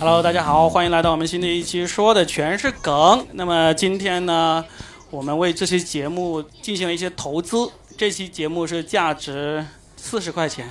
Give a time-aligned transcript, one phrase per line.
[0.00, 3.26] Hello，大家好，欢迎来到我们新的一期，说的全是梗。
[3.32, 4.64] 那么今天呢，
[5.10, 7.68] 我们为这期节目进行了一些投资。
[7.96, 9.66] 这期节目是价值
[9.96, 10.70] 四十块钱，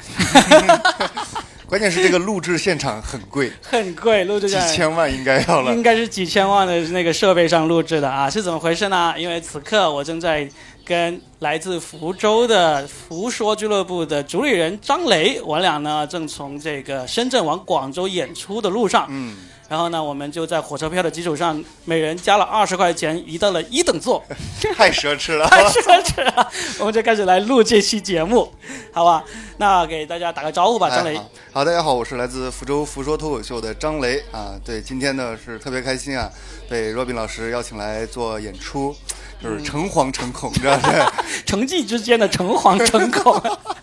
[1.68, 5.73] 关键是这个录制现场很贵， 很贵，录制几千万应该要了。
[5.73, 5.84] 应。
[5.84, 8.09] 该是几千万的那个设备上录制的。
[8.09, 9.13] 啊，是怎么回事呢？
[9.17, 10.49] 因为此刻我正在
[10.85, 19.35] 跟来自福州的福说俱乐部的主理人张雷，我俩呢正从这个深圳往广州演出的路上，嗯，
[19.70, 24.23] 然后呢，我们就在火车票的基础上，每人加了二十块钱，移到了一等座，
[24.76, 25.45] 太奢侈了。
[25.52, 26.49] 太奢侈了，
[26.80, 28.49] 我们就开始来录这期节目，
[28.93, 29.23] 好吧？
[29.57, 31.20] 那给大家打个招呼吧，张雷哎。
[31.52, 34.55] 好，好，大家好，我是来自福州福说脱口秀的张雷啊。
[34.63, 36.29] 对，今天呢是特别开心啊，
[36.70, 38.95] 被 Robin 老师邀请来做演出，
[39.43, 41.12] 就是诚惶诚恐，你知道吗？
[41.45, 43.41] 城际之间的诚惶诚恐，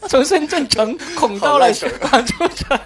[0.09, 2.79] 从深圳城恐到了广州城。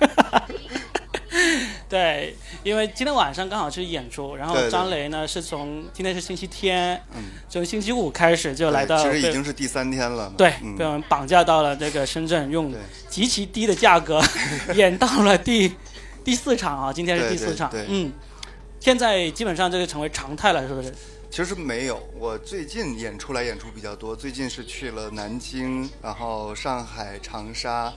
[1.88, 7.24] 对，因为今天晚上刚好是演出，然后张雷呢是从今天是星期天，嗯。
[7.48, 10.34] 从星期五开始就来到其实已经是第三天了嘛。
[10.36, 10.76] 对嗯。
[10.76, 12.74] 被我们绑架到了这个深圳，用
[13.08, 14.22] 极其低的价格
[14.76, 15.74] 演到了第
[16.22, 17.70] 第四场啊，今天是第四场。
[17.88, 18.12] 嗯，
[18.78, 20.92] 现在基本上这个成为常态了，是不是？
[21.30, 27.92] 其实没有，我最近演出来演出比较多，最近是去了南京，然后上海、长沙，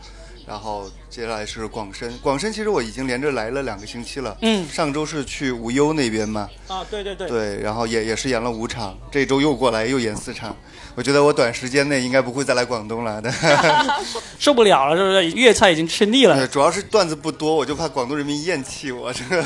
[0.46, 2.10] 然后接下来是广深。
[2.20, 4.38] 广深其实我已经连着来了两个星期了。
[4.42, 10.56] 嗯上周是去无忧那边嘛，啊，对对对，对，然后也也是演了五场，这周又过来又演四场。
[10.94, 13.32] 我觉得我短时间内应该不会再来广东了的，
[14.40, 15.38] 受不了了，是不是？
[15.38, 16.36] 粤菜已经吃腻了。
[16.36, 19.12] 对主要是段子不多，我就怕广东人民厌弃我。
[19.12, 19.42] 这 个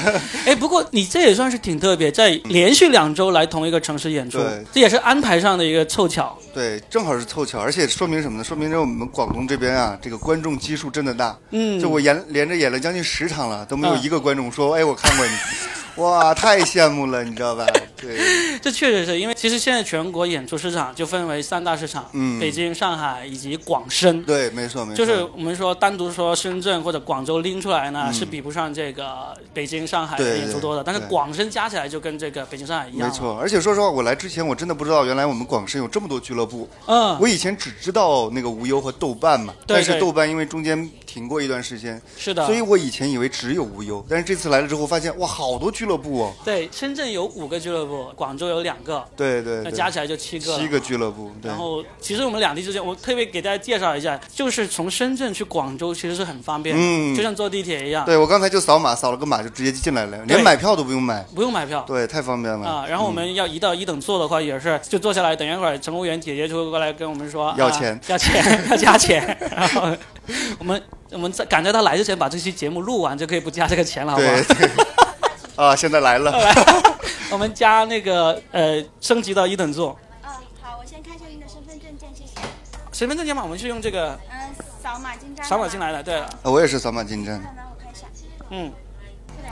[0.45, 6.38] 哎，不过你这也算是挺特别，在连续两周来同一个城市演出对，这也是安排上的一个凑巧。
[6.53, 8.43] 对，正好是凑巧，而且说明什么呢？
[8.43, 11.38] 说明着我们广东这边啊，这个观众基数真的大。
[11.58, 15.32] 嗯，就我演连着演了将近十场了，都没有嗯一个观众说：“哎，我看过你。
[15.95, 17.66] ”哇，太羡慕了，你知道吧？
[17.95, 18.17] 对，
[18.61, 24.21] 这确实是因为其实现在全国演出市场就分为三大市场，嗯北京、上海以及广深。
[24.23, 24.98] 对，没错，没错。
[24.98, 33.08] 就是我们说单独说深圳或者广州拎出来呢，嗯是比不上这个北京、上海的演出多的，但是广深加起来就跟这个北京、上海一样。
[33.08, 36.67] 没，错，而且说实话，我来之前我真的不知道，原来我们广深有这么多俱乐部。
[36.87, 40.77] 嗯，我以前只知道那个无忧和豆瓣嘛，对对但是豆瓣因为中间
[41.15, 42.45] 停过一段时间，是的。
[42.45, 46.33] 所以我以前以为只有无忧，但是这次来了之后发现，哇，好多俱乐部哦。
[46.43, 50.58] 对，深圳有五个俱乐部，广州有两个，对对对，那加起来就七个。
[50.58, 61.86] 七个俱乐部，对然后，其实我们两地之间，我特别给大家介绍一下，就是从深圳去广州其实是很方便，嗯就像坐地铁一样，对我刚才就扫码，扫了个码就直接进来了，连买票都不用买，不用买票。
[61.87, 62.67] 对，太方便了。
[62.67, 69.15] 啊，然后我们要一到一等座的话，也是就坐下来，等一会儿乘务员姐姐就会过来跟我们说啊要钱要钱， 要加钱。
[69.55, 69.95] 然后
[70.59, 70.81] 我们
[71.11, 74.69] 我们在赶在他来之前把这期节目录完，就可以不加这个钱了，好不好对？
[75.55, 76.33] 啊，现在来了。
[77.31, 80.30] 我们加那个呃升级到一等座，嗯，
[80.61, 82.31] 好，我先看一下您的身份证件，谢谢。
[82.91, 85.45] 身份证件嘛，我们是用这个嗯，扫码进站。
[85.45, 85.80] 扫码进。
[85.80, 86.03] 来的。
[86.03, 87.36] 对了，啊我也是扫码进站。
[87.42, 88.05] 好的，我看一下。
[88.49, 88.71] 嗯。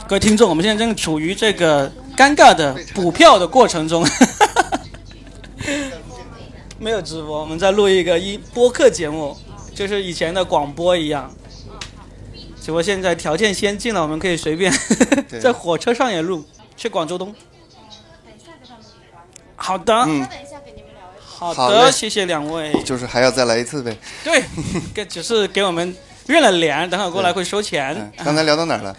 [0.08, 4.06] 各位听众，我们现在正处于这个尴尬的补票的过程中，
[6.80, 9.38] 没有直播，我们在录一个一播客节目，
[9.76, 11.34] 就是以前的广播一样。
[12.62, 14.72] 只不过现在条件先进了，我们可以随便
[15.42, 16.46] 在火车上也录，
[16.78, 17.36] 去广州东。
[19.56, 20.26] 好的，嗯。
[21.26, 22.72] 好的，好谢谢两位。
[22.84, 23.98] 就是还要再来一次呗。
[24.24, 24.42] 对，
[24.94, 25.94] 给只是给我们
[26.26, 28.96] 认了脸，等会儿过来会收钱嗯。，刚才聊到哪儿了？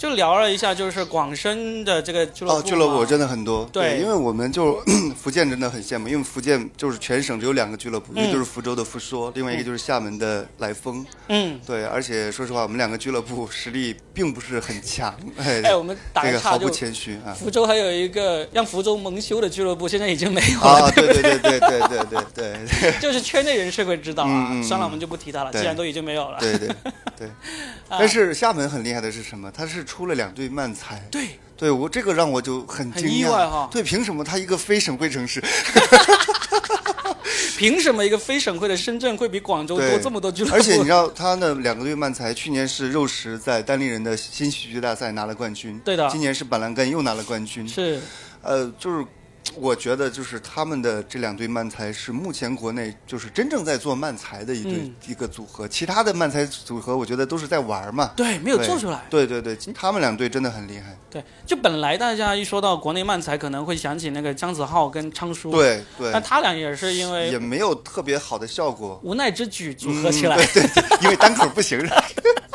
[0.00, 3.68] 就聊了一下，就是广深的这个俱乐部哦，俱乐部真的很多。
[3.70, 4.82] 对因为我们就
[5.14, 11.04] 福建真的很羡慕，因为福建就是全省只有两个俱乐部，嗯一个就是福州的福说，另外一个就是厦门的来风。
[11.28, 15.14] 嗯，对，而且说实话，我们两个俱乐部实力并不是很强。
[15.36, 17.36] 哎，哎，我们打个岔，这个毫不就谦虚啊。
[17.38, 24.62] 福州还有一个让福州蒙羞的俱乐部，现在已经没有了，啊，对对对对对对对对对 就是圈内人士会知道啊。
[24.62, 26.38] 算了，我们就不提他了，既然都已经没有了。
[26.40, 26.68] 对对
[27.18, 27.28] 对。
[27.90, 29.50] 啊但是厦门很厉害的是什么？
[29.50, 31.00] 它是出了两队慢才。
[31.10, 35.42] 对，对我这个让我就很很惊讶意外哈对，凭什么他一个非省会城市，
[37.58, 40.54] 凭什么一个非省会的深圳会比广州多这么多俱乐部？
[40.54, 48.00] 而且你知道他那两个队慢才，去年是肉食在单立人的新喜剧大赛拿了冠军，对的今年是板蓝根又拿了冠军，是
[48.42, 49.04] 呃，就是。
[49.56, 59.04] 我觉得就是他们的这两对慢才是目前国内就是真正在做慢才的一对、嗯一个组合，其他的慢才组合我觉得都是在玩儿嘛，对，没有做出来。
[59.10, 60.96] 对对对，他们两队真的很厉害。
[61.10, 70.36] 对，就本来大家一说到国内慢才，可能会想起那个姜子浩跟昌叔，，对对但，他俩也是因为也没有特别好的效果，无奈之举组合起来。
[70.36, 71.80] 嗯对对对，因为单口不行。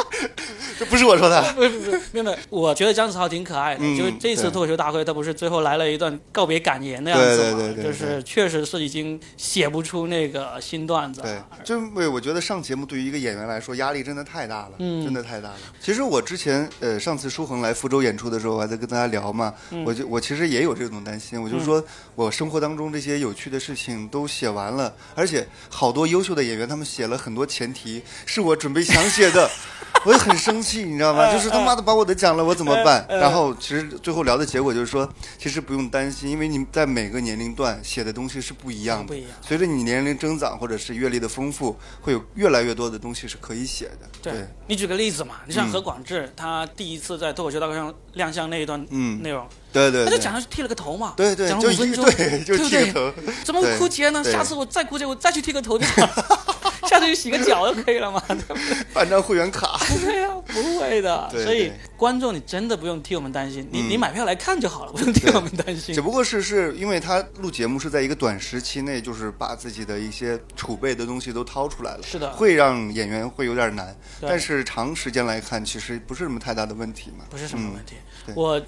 [0.79, 1.53] 这不不是我说的。
[1.53, 3.81] 不是不是，没有没有，我觉得姜子浩挺可爱的。
[3.83, 7.35] 嗯就是这次脱口秀大会，他不是最后来了一段告别感言的样子嘛？
[7.35, 15.55] 对对对对就是确实是已经写不出那个新段子对了。，就为我觉得上节目对于一个演员来说压力真的太大了，嗯真的太大了。
[15.81, 21.83] 其实我之前呃上次舒恒来福州演出的时候，我还在跟大家聊嘛，嗯我就我其实也有这种担心，我就说
[22.15, 29.49] 我生活当中这些有趣的事情都写完了，而且好多优秀的演员他们写了很多前提是我准备想写的。
[30.05, 31.31] 我也很生气，你知道吗？
[31.31, 33.05] 就是他妈的把我的讲了，我怎么办？
[33.09, 35.07] 然后其实最后聊的结果就是说，
[35.37, 39.05] 其实不用担心，因为你在每个年龄段写的东西是不一样的。
[39.05, 44.09] 不一样随着你年龄增长或者是阅历的丰富，会有越来越多的东西是可以写的。
[44.21, 52.57] 对对，你举个例子嘛，你像嗯何广智，他第一次在脱口秀大会上亮相那一段嗯内容，对对对，他就讲的是剃了个头嘛，对对，讲了五分钟，对就？
[52.57, 53.13] 剃个头，
[53.43, 54.23] 怎么会枯竭呢？
[54.23, 58.23] 下次我再枯竭，我再去剃个头就好了， 下次去洗个脚就可以了嘛。
[58.93, 59.77] 办张会员卡。
[60.01, 61.29] 对呀、不会的。
[61.43, 66.01] 所以观众，你真的不用替我们担心，你嗯你买票来看就好了，不用替我们担心只。
[66.01, 73.95] 不过是是因为他录节目是在一个短时期内，就是把自己的一些储备的东西都掏出来了，是的会让演员会有点难。
[74.21, 77.25] 但是长时间来看，其实不是什么太大的问题嘛。
[77.29, 77.95] 不是什么问题。
[78.25, 78.61] 对我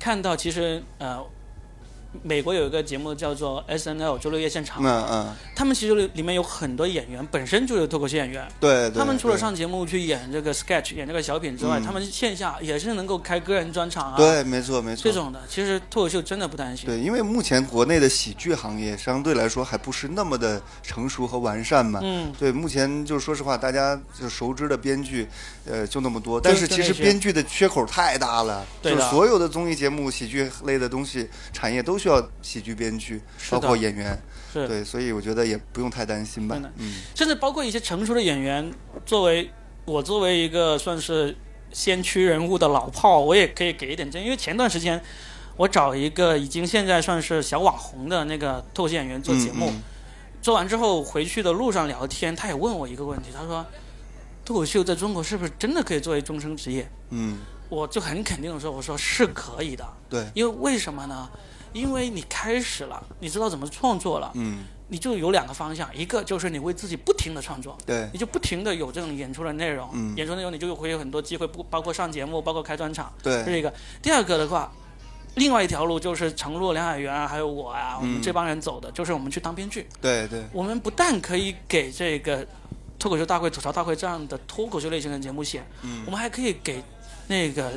[0.00, 1.22] 看到其实呃，
[2.22, 8.46] 美国有一个节目叫做 S N L 周六夜现场，嗯嗯，他们其实里面有很多演员本身就是脱口秀演员。
[8.58, 8.98] 对对。
[8.98, 15.02] 他们除了上节目去演这个 sketch、演这个小品之外，嗯他们线下也是能够开个人专场啊，对，没错没错。
[15.04, 16.86] 这种的，其实脱口秀真的不担心。
[16.86, 22.00] 对，因为目前国内的喜剧行业相对来说还不是那么的成熟和完善嘛。
[22.02, 25.28] 嗯，对，目前就是说实话，大家就熟知的编剧，
[25.64, 26.40] 呃，就那么多。
[26.40, 33.20] 但是其实编剧的缺口太大了，对就是所有的综艺节目、喜剧类的东西，产业都需要喜剧编剧，
[33.50, 34.20] 包括演员。
[34.52, 34.66] 是。
[34.66, 36.60] 对，所以我觉得也不用太担心吧。
[36.76, 36.94] 嗯。
[37.14, 38.72] 甚至包括一些成熟的演员，
[39.04, 39.50] 作为
[39.84, 41.36] 我作为一个算是
[41.72, 45.00] 先驱人物的老炮，我也可以给一点建议，因为前段时间
[45.56, 49.82] 我找一个已经现在算是小网红的那个脱口秀演员做节目，嗯
[50.42, 53.66] 做完之后回去的路上聊天，他也问我一个问题，他说
[54.42, 56.90] 脱口秀在中国是不是真的可以作为终生职业？
[57.10, 57.38] 嗯，
[57.68, 61.28] 我就很肯定的说，我说是可以的，对，因为为什么呢？
[61.72, 64.64] 因为你开始了，你知道怎么创作了，嗯。
[64.92, 68.10] 你就有两个方向，一个就是你为自己不停的创作，对。
[68.12, 70.16] 你就不停的有这种演出的内容，嗯。
[70.16, 73.72] 演出内容你就会有很多机会，不包括上节目，包括开专场，这是对一个。
[74.02, 74.72] 第二个的话，
[75.36, 79.86] 另外一条路就是程璐、梁海源啊，还有我啊，我们嗯这帮人走的，就是我们去当编剧。
[80.00, 82.44] 对对，我们不但可以给这个
[82.98, 86.02] 脱口秀大会、吐槽大会这样的脱口秀类型的节目写，嗯。
[86.04, 86.82] 我们还可以给
[87.28, 87.70] 那个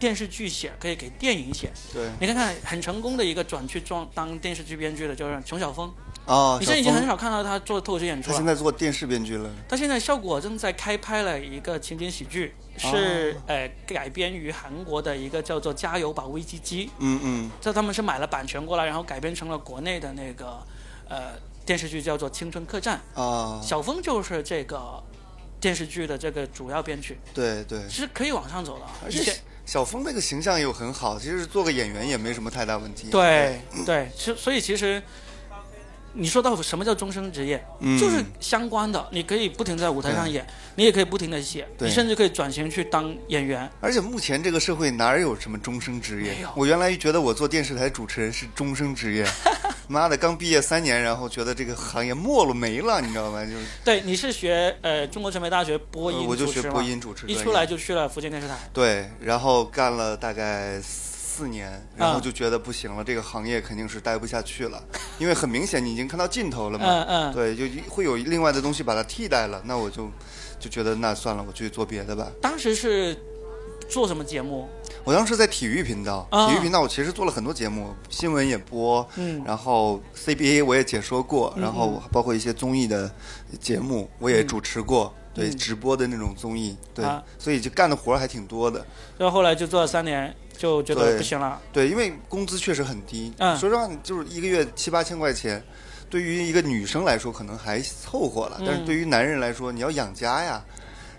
[0.00, 1.70] 电视剧写，可以给电影写。
[1.92, 5.92] 对你看看很成功的一个转去装当电视剧编剧的，就是熊晓峰。
[6.26, 8.46] 哦，你现在已经很少看到他做脱口秀演出了他现。
[8.46, 9.50] 在做电视编剧了。
[9.68, 20.64] 他现在效果正在开拍了一个情景喜剧，是、呃改编于韩国的一个叫做《加油吧危机机》，嗯嗯这他们是买了版权过来，然后改编成了国内的那个
[21.08, 21.32] 呃
[21.66, 23.00] 电视剧，叫做《青春客栈》。
[23.20, 25.02] 啊，小峰就是这个
[25.60, 27.86] 电视剧的这个主要编剧，对对。
[27.88, 28.86] 其实可以往上走的。
[29.04, 29.34] 而且
[29.70, 33.08] 小峰那个形象又很好，其实做个演员也没什么太大问题。
[33.08, 35.00] 对对，其所以其实。
[36.12, 37.98] 你说到什么叫终身职业，嗯。
[37.98, 43.70] 就是相关的，你可以不停在舞台上演，你也可以不停的写，你甚至可以转型去当演员。
[43.80, 46.36] 而且目前这个社会哪有什么终生职业？
[46.54, 49.26] 我原来觉得我做电视台主持人是终生职业，
[49.88, 53.44] 妈的，刚毕业三年，然后觉得这个行业没了没了，你知道吗？
[53.44, 53.64] 就是。
[53.84, 58.54] 对，你是学呃中国传媒大学播音呃我就学播音主持一出来就去了福建电视台。
[58.72, 60.80] 对，然后干了大概
[61.40, 64.82] 四年，然后啊就觉得不行了，这个行业肯定是待不下去了，
[65.18, 66.84] 因为很明显你已经看到尽头了嘛。
[66.86, 70.10] 嗯嗯，对，就会有另外的东西把它替代了，那我就
[70.58, 72.30] 就觉得那算了，我去做别的吧。
[72.42, 73.16] 当时是
[73.88, 74.68] 做什么节目？
[75.02, 83.10] 我当时在体育频道，啊体育频道我其实做了很多节目，新闻也播，嗯然后 CBA 我也解说过，嗯然后包括一些综艺的
[83.58, 88.84] 节目我也嗯主持过，对，嗯直播的那种综艺，对，啊所以就干的活儿还挺多的。
[89.16, 91.58] 然后后来就做了三年，就觉得不行了。
[91.72, 95.64] 对，因为工资确实很低，嗯说实话，就是一个月七八千块钱，
[96.10, 100.62] 对于一个女生来说可能还凑合了，但是嗯对于男人来说，你要养家呀，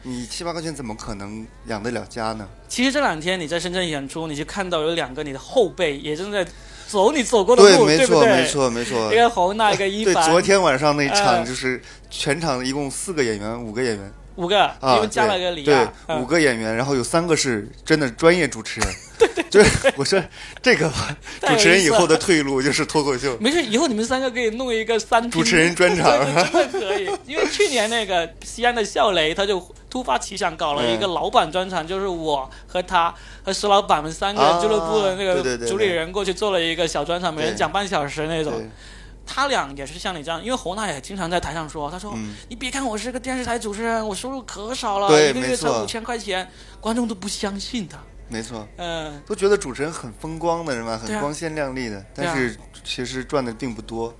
[0.04, 2.48] 你七八块钱怎么可能养得了家呢？
[2.68, 6.46] 其实这两天你在深圳演出，你就看到有两个你的后辈也正在
[6.88, 8.30] 走你走过的对，路，没错，对不对？
[8.30, 8.48] 没。
[8.48, 9.16] 错，没错一。
[9.16, 11.82] 个 侯娜，一个一对，昨天晚上那场呃就是
[12.12, 18.90] 全场一共四个演员，五个演员五个，啊，因为加了对个李亚，对，嗯五个演员，然后有三个是真的专业主持人。
[19.22, 20.20] 对对，就是我说
[20.64, 23.38] 这个吧主持人以后的退路就是脱口秀。
[23.40, 26.06] 没事，以后你们三个可以弄一个三主持人专场
[26.52, 27.06] 真的可以。
[27.28, 38.54] 因为去年那个西安的笑雷，他就突发奇想搞了一个老板专场，就是我和他和石老板们三个啊俱乐部的那个主理人过去做了一个小专场，每人讲半小时那种。
[38.54, 38.70] 对，
[39.34, 46.46] 他俩也是像你这样，因为侯娜也经常在台上说，他说、嗯，你别看我是个电视台主持人，我收入可少了，一个月才五千块钱，
[46.82, 47.98] 观众都不相信他。
[48.28, 48.68] 没错。
[48.76, 54.14] 嗯，都觉得主持人很风光的人嘛，对啊很光鲜亮丽的，啊但是其实赚的并不多。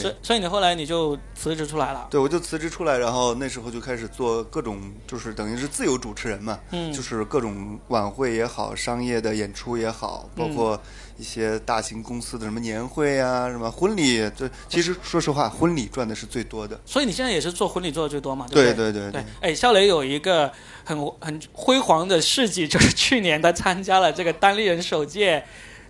[0.00, 2.06] 对所以所以你后来你就辞职出来了。
[2.10, 10.82] 对，我就辞职出来，然后那时候就开始做各种，就是等于是自由主持人嘛，嗯，就是各种晚会也好，商业的演出也好，包嗯括
[11.16, 16.80] 一些大型公司的什么年会啊，什么婚礼，这其实说实话，婚礼赚的是最多的。
[16.84, 18.46] 所以你现在也是做婚礼做的最多嘛？
[18.50, 20.50] 对对对对，哎，肖雷有一个
[20.84, 25.44] 很很辉煌的事迹，就是去年他参加了这个单立人首届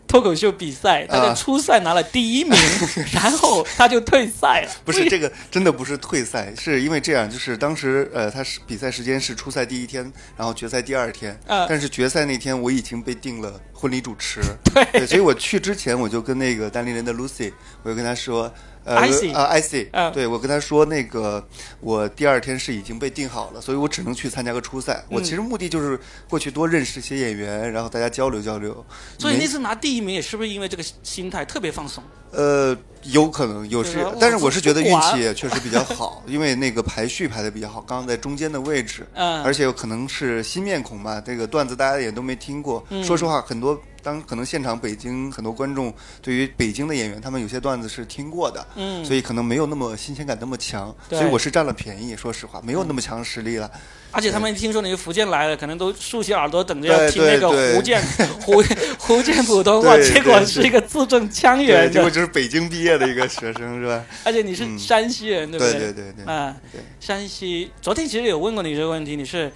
[0.06, 2.56] 脱口秀比赛，他在啊初赛拿了第一名，
[3.12, 4.70] 然后他就退赛了。
[4.84, 10.02] 不是这个，真的不是退赛，是因为这样，就是当时呃，他是比赛时间是初赛第一天，
[10.36, 14.40] 然后决赛第二天，呃但是决赛那天我已经被定了婚礼主持，
[14.72, 18.50] 对对，所以我去之前我就跟那个单立人的 Lucy，我就跟他说。
[18.86, 21.42] 呃，IC，、嗯对我跟他说，那个
[21.80, 25.02] 我第二天是已经被定好了，所以我只能去参加个初赛。
[25.08, 25.98] 我嗯其实目的就是
[26.28, 28.84] 过去多认识一些演员，然后大家交流交流。
[29.18, 32.04] 所以那次拿第一名也是不是因为这个心态特别放松？
[32.32, 42.84] 呃，有可能有时对吧，但是我是觉得运气也确实比较好，因为那个排序排的比较好，刚刚在中间的位置，嗯，而且有可能是新面孔嘛，这个段子大家也都没听过。
[42.90, 43.04] 嗯。
[43.04, 45.92] 说实话，很多当可能现场北京很多观众
[46.22, 52.14] 对于北京的演员，他们有些段子是听过的，嗯，所以可能没有那么新鲜感那么强，所以我是占了便宜。
[52.14, 53.68] 说实话，没有那么强实力了。
[54.12, 58.00] 而且他们听说你是福建来的，可能都竖起耳朵等着要听那个福建
[58.46, 58.62] 福
[59.00, 64.04] 福建普通话，结果是一个字正腔，圆的，结果就是北京毕业的一个学生，是吧？
[64.22, 64.78] 而且你是嗯。
[64.78, 65.72] 山西人，对不对？
[65.72, 66.32] 对对对对。
[66.32, 66.54] 啊，
[67.00, 69.50] 山西，昨天其实有问过你这个问题，你是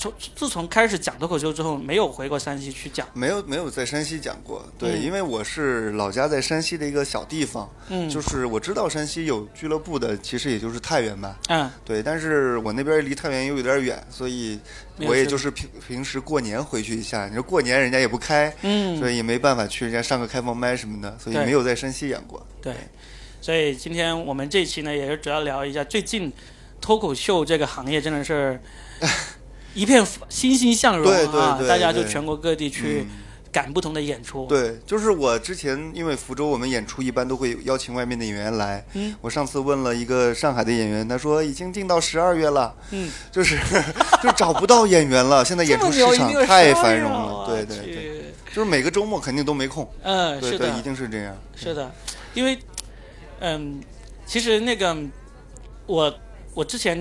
[0.00, 5.02] 从自从开始讲脱口秀之后，没有回过山西去讲，没有没有在山西讲过，对，嗯。
[5.02, 14.58] 因为我是老家在山西的一个小地方，嗯，就是我知道山西有俱乐部的，其实也就是太原吧，嗯，对，但是我那边离太原又有点远，所以
[15.00, 22.46] 我也就是平平时过年回去一下，你说过年人家也不开，嗯，所以也没办法去人家上个开放麦什么的，所以没有在山西演过。
[22.62, 22.74] 对，
[23.42, 26.32] 所以今天我们这期呢，也是主要聊一下最近
[26.80, 28.58] 脱口秀这个行业真的是
[29.74, 33.16] 一片欣欣向荣对对啊，对大家就全国各地去嗯。
[33.52, 39.12] 赶不同的演出，对，就是我之前因为福州我们演出一般都会邀请外面的演员来，嗯。
[39.20, 43.58] 我上次问了一个上海的演员，他说已经定到十二月了，嗯，就是
[44.22, 50.68] 就找不到演员了，现在演出市场太繁荣了，对对对，对，就是每个周末肯定都没空，嗯，是的。
[50.78, 51.90] 一，定是这样，是的，
[52.34, 52.56] 因为，
[53.40, 53.80] 嗯，
[54.24, 54.96] 其实那个
[55.86, 56.14] 我
[56.54, 56.96] 我之前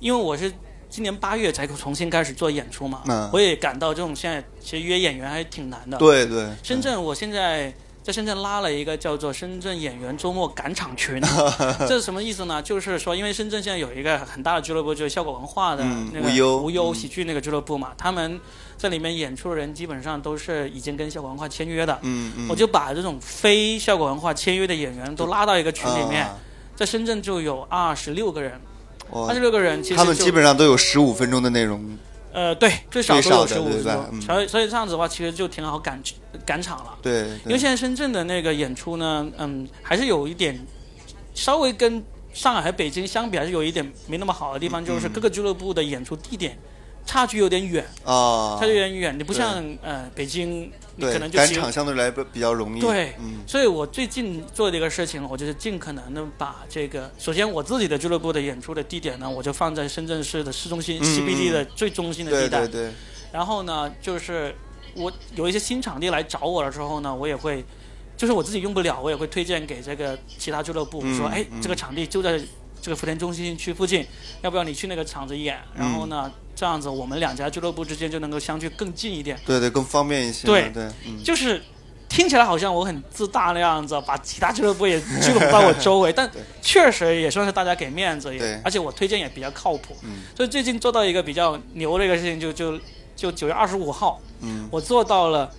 [0.00, 0.52] 因为我是
[0.96, 5.98] 今年八月才重新开始做演出嘛，嗯我也感到这种现在其实约演员还挺难的。
[5.98, 7.70] 对对，深圳我现在
[8.02, 11.20] 在深圳拉了一个叫做深圳演员周末赶场群，
[11.86, 12.62] 这是什么意思呢？
[12.62, 18.40] 就是说，因为深圳现在有一个很大的俱乐部，就是效果文化的嗯那个无忧无忧嗯喜剧那个俱乐部嘛，他们
[18.78, 21.98] 在里面演出的人基本上都是已经跟效果文化签约的。
[22.00, 26.38] 嗯嗯，我就把这种非效果文化签约的演员都拉到一个群里面，啊
[26.74, 28.58] 在深圳就有二十六个人，
[29.10, 31.98] 哇二十六个人其实他们基本上都有十五分钟的内容，
[32.32, 34.20] 呃对，最少都有十五分钟，嗯。
[34.20, 36.02] 所以所以这样子的话，其实就挺好赶
[36.44, 36.98] 赶场了。
[37.00, 40.58] 对，因为现在深圳的那个演出呢，嗯，还是有一点
[41.34, 45.12] 稍微跟上海和北京相比，还是有一点没那么好的地方，就是嗯。
[45.12, 46.58] 各个俱乐部的演出地点
[47.06, 49.18] 差距有点远，啊，差距有点远。
[49.18, 53.40] 你不像呃北京，你可能就赶场相对来比比较容易，对嗯。
[53.46, 62.66] 所以我最近做的一个事情，我就是尽可能的把这个，首先我自己的俱乐部的演出的地点呢，我就放在深圳市的市中心、嗯 CBD 的最中心的地带。
[62.66, 62.92] 对对，
[63.32, 64.54] 然后呢，就是
[64.94, 67.64] 我有一些新场地来找我的时候呢，我也会，
[68.16, 71.62] 就是我自己用不了，我也会推荐给这个其他俱乐部，嗯说，哎，嗯。
[71.62, 72.40] 这个场地就在
[72.86, 74.06] 这个福田中心区附近，
[74.42, 75.58] 要不要你去那个厂子演？
[75.74, 79.36] 然后呢，这样子我们两家俱乐部之间就能够相距更近一点。
[79.44, 81.60] 对对更方便一些，对对，嗯，就是
[82.08, 86.30] 听起来好像我很自大那样子，把其他俱乐部也聚拢到我周围， 但
[86.62, 89.96] 确实也算是大家给面子，也而且我推荐也比较靠谱。
[90.04, 92.78] 嗯所以最近做到一个比较牛的一个事情，就就
[93.16, 95.52] 就九月二十五号，嗯我做到了，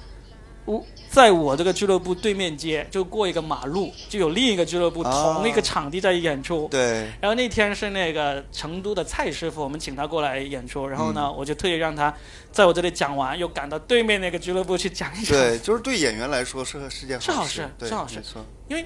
[0.68, 6.68] 我在我这个俱乐部对面街，就过一个马路，就有另一个俱乐部啊同一个场地在演出。
[6.70, 12.14] 对，然后那天是那个成都的蔡师傅，我们请他过来演出，然后呢，我就特意让他
[12.52, 15.40] 在我这里讲完，又赶到对面那个俱乐部去讲一讲。
[15.40, 18.22] 对，就是对演员来说是是件是好事是好事。
[18.68, 18.86] 因为，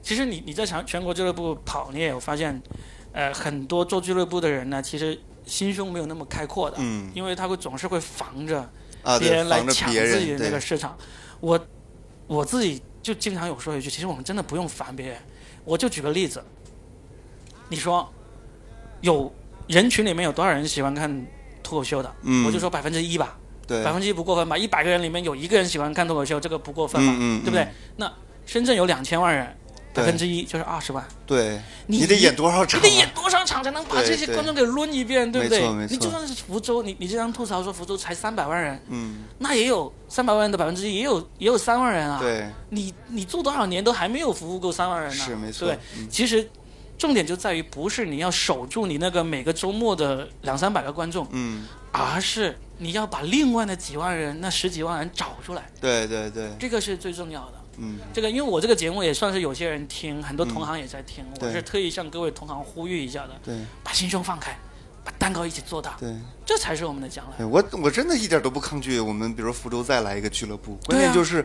[0.00, 2.62] 其实你你在全全国俱乐部跑，你也有发现，
[3.10, 7.10] 呃，很多做俱乐部的人呢，其实心胸没有那么开阔的，嗯。
[7.14, 8.70] 因为他会总是会防着
[9.02, 10.96] 啊，别人来抢，自己的那个市场。
[11.40, 11.58] 我
[12.26, 15.16] 我自己就经常有说一句，其实我们真的不用烦别人。
[15.64, 16.42] 我就举个例子，
[17.68, 18.08] 你说
[19.00, 19.32] 有
[19.66, 21.26] 人群里面有多少人喜欢看
[21.62, 22.14] 脱口秀的？
[22.22, 24.56] 嗯，我就说百分之一吧，对，百分之一不过分吧？
[24.56, 27.12] 一百个人里面有一个人喜欢看脱口秀，这个不过分吧？
[27.14, 27.74] 嗯嗯，对不对嗯？
[27.96, 28.12] 那
[28.46, 29.56] 深圳有两千万人，
[29.92, 31.04] 百对分之一就是二十万。
[31.26, 32.82] 对，你得演多少场啊？
[32.82, 35.60] 你得演多少场才能把这些观众给抡一遍，对不对？
[35.60, 35.86] 没错没？
[35.86, 35.94] 错。
[35.94, 42.18] 你就算是福州，你你这样吐槽说福州才三百万人，嗯，那也有三百万人的百分之一，也有也有三万人啊。
[42.20, 45.24] 对，你你做多少年都还没有服务够三万人呢？
[45.24, 45.66] 是没错。
[45.66, 46.08] 对，嗯。
[46.10, 46.48] 其实
[46.98, 57.59] 重点就在于不是你要守住你那个每个周末的两三百个观众，嗯，而是你要把另外的几万人、那十几万人找出来，对对对，这个是最重要的。
[57.78, 64.56] 嗯，这个，因为我这个节目也算是有些人听，很多同行也在听，我是特意向各位同行呼吁一下的，对把心胸放开，
[65.04, 66.14] 把蛋糕一起做大，对。
[66.44, 67.44] 这才是我们的将来。
[67.44, 71.44] 我我真的一点都不抗拒我们，比如说福州再来一个俱乐部，关键就是。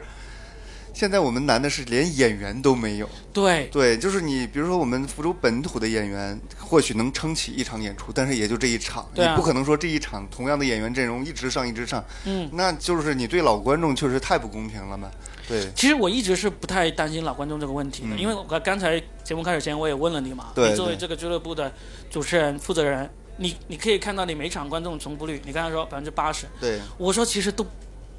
[0.95, 15.11] 现在我们难的是连演员都没有，对，对，就是你，比如说我们福州本土的演员，或许能撑起一场演出，但是也就这一场，啊你不可能说这一场同样的演员阵容一直上一直上，嗯，那就是你对老观众确实太不公平了嘛。
[15.47, 18.19] 对，其实我一直是不太担心老观众这个问题的，嗯。
[18.19, 21.71] 因为我刚才节目开始前我也问了你嘛，对你作为这个俱乐部的
[22.09, 27.65] 主持人、负责人，你你可以看到你每场观众重复率，你刚才说百分之八十，对，我说其实都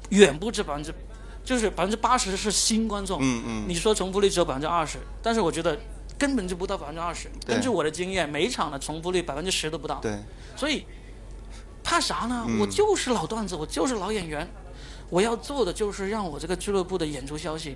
[0.09, 0.93] 远不止百分之，
[1.43, 5.77] 就是百分之八十是新观众，嗯嗯，你说重复率只有百分之二十，但是我觉得
[6.17, 7.29] 根本就不到百分之二十。
[7.45, 10.17] 根据我的经验，每一场的重复率百分之十都不到，对，
[10.55, 10.85] 所以
[11.83, 12.45] 怕啥呢？
[12.47, 12.59] 嗯。
[12.59, 14.47] 我就是老段子，我就是老演员，
[15.09, 17.75] 我要做的就是让我这个俱乐部的演出消息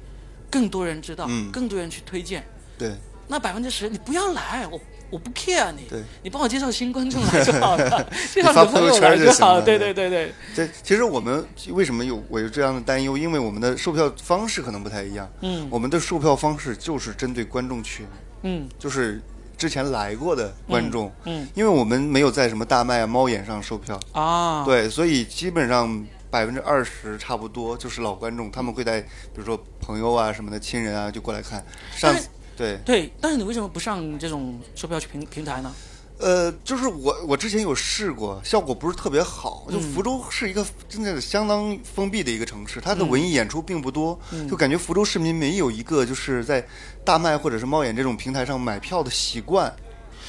[0.50, 1.52] 更多人知道，嗯。
[1.52, 2.44] 更多人去推荐。
[2.78, 2.96] 对，
[3.28, 4.80] 那百分之十你不要来，我
[5.12, 9.62] 我不 care 你对，你帮我介绍新观众来 就好了， 介绍发朋友圈来就好了。
[9.62, 9.78] 对。
[9.78, 13.18] 对对对，这其实我们为什么有我有这样的担忧？
[13.18, 15.30] 因为我们的售票方式可能不太一样。
[15.42, 15.68] 嗯。
[15.70, 18.06] 我们的售票方式就是针对观众群，
[18.44, 18.68] 嗯。
[18.80, 19.22] 就是
[19.58, 21.48] 之前来过的观众，嗯。
[21.54, 31.64] 因为我们没有在什么大麦啊、猫眼上售票，啊，对，所以基本上百分之二十差不多就是老观众，他们会带比如说朋友啊什么的、亲人啊就过来看。
[31.96, 32.16] 上
[32.56, 35.74] 对，对，但是你为什么不上这种售票平平台呢？
[36.20, 39.66] 呃，就是我我之前有试过，效果不是特别好。
[39.72, 46.64] 就嗯福州是一个真的相当封闭的一个城市，它的嗯文艺演出并不多，嗯就感觉福州市民没有一个就是在
[47.04, 49.76] 大麦或者是猫眼这种平台上买票的习惯。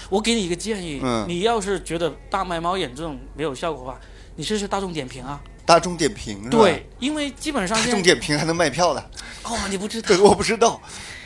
[0.09, 4.01] 我给你一个建议，嗯你要是觉得大麦猫眼这种没有效果的话，
[4.35, 5.39] 你试试大众点评啊。
[5.65, 6.59] 大众点评是吧？
[6.59, 9.01] 对，，因为基本上大现在众点评还能卖票的，
[9.45, 10.81] 哦，你不知道对 我不知道。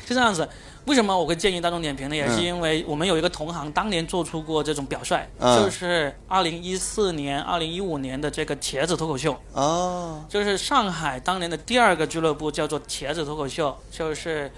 [0.07, 0.49] 是这样子。
[0.85, 2.15] 为什么我会建议大众点评呢？
[2.15, 14.49] 也是嗯因为我们有一个同行当年做出过这种表率，嗯就是二零一四年、二零一五年的这个茄子脱口秀，哦，就是上海当年的第二个俱乐部叫做茄子脱口秀，就是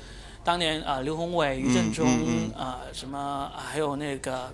[0.45, 4.53] 当年啊、呃刘宏伟、于正中嗯嗯啊、呃什么啊还有那个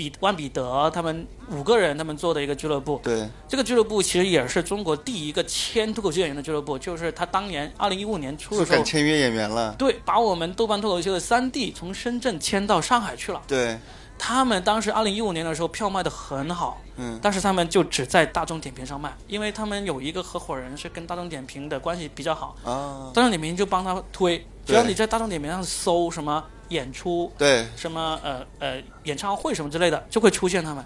[0.00, 2.98] 彼万彼得他们五个人他们做的一个俱乐部。
[3.02, 9.74] 对，这个俱乐部其实也是中国第一个签脱口秀演员的俱乐部，就是他当年二零一五年初的时候敢，签约演员了。
[9.78, 13.42] 对，把我们豆瓣脱口秀的三 D 从深圳迁到上海去了。
[13.46, 13.78] 对，
[14.18, 30.84] 他们当时二零一五年的时候票卖的很好，嗯，但是他们就只在大众点评上卖，因为他们有一个合伙人是跟大众点评的关系比较好，啊，大众点评就帮他推，只要你在大众点评上搜什么演出、对，什么呃呃演唱会什么之类的，就会出现他们，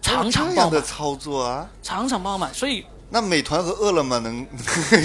[0.00, 1.68] 场这场爆满，样的操作啊。
[1.82, 4.46] 场场爆满，所以那美团和饿了么能？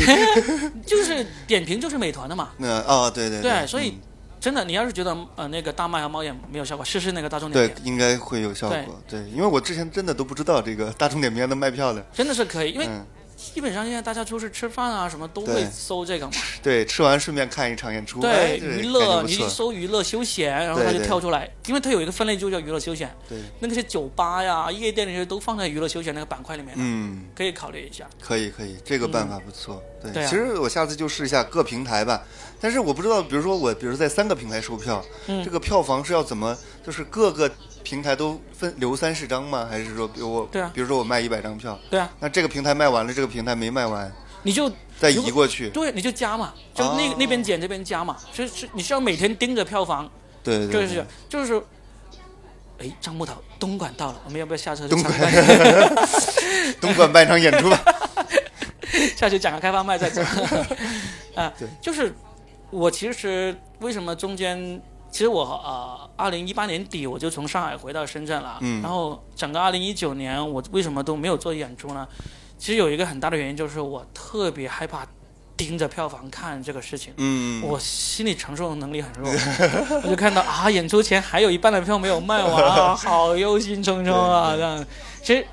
[0.85, 2.49] 就是点评就是美团的嘛。
[2.57, 3.99] 那哦，对对对所以嗯
[4.39, 9.01] 真的，你要是觉得呃那个大麦和猫眼没有效果，试试那个大众点评，对应该会有效果。
[9.07, 12.05] 对，因为我之前真的都不知道这个大众点评还能卖票的。
[12.13, 13.05] 真的是可以，因为嗯，
[13.53, 16.31] 基本上现在大家出去吃饭啊什么都会搜这个嘛。
[16.61, 28.07] 对，吃完顺便看一场演出，对娱乐，你搜娱乐休闲，然后它就跳出来，因为它有一个分类就叫娱乐休闲，对，那些酒吧呀、夜店那些都放在娱乐休闲那个板块里面的，嗯，可以考虑一下。
[28.21, 29.83] 可以可以，这个办法不错。
[30.13, 32.23] 对，其实我下次就试一下各平台吧。
[32.59, 37.49] 但是我不知道，比如说我，比如在三个平台售票，嗯这个票房是要怎么，就是各个
[37.83, 39.67] 平台都分留三十张吗？
[39.69, 44.11] 还是说，比如我，对啊比如说我卖一百张票，对啊，那这个平台卖完了，这个平台没卖完，
[44.43, 45.69] 你就再移过去。
[45.69, 50.09] 对，你就加嘛，就那、哦那边减这边加嘛，就是你需要每天盯着票房，
[50.43, 51.63] 对对对，就是就是。
[52.79, 55.95] 哎，张木头，东莞到了，我们要不要下车去东莞？
[56.81, 57.79] 东莞办场演出吧。
[59.15, 60.21] 下去讲个开放麦再走。
[61.35, 62.13] 啊对，就是
[62.71, 64.81] 我其实为什么中间
[65.13, 68.81] 其实我呃，二零一八年底我就从上海回到深圳了，嗯。
[68.81, 72.07] 然后整个二零一九年我为什么都没有做演出呢？
[72.57, 75.05] 其实有一个很大的原因就是我特别害怕
[75.55, 77.13] 盯着票房看这个事情。
[77.17, 79.31] 嗯，我心理承受能力很弱，
[80.03, 84.83] 我就看到啊，演出前还有一半的票没有卖完啊， 好忧心忡忡啊，这样。
[85.21, 85.45] 其实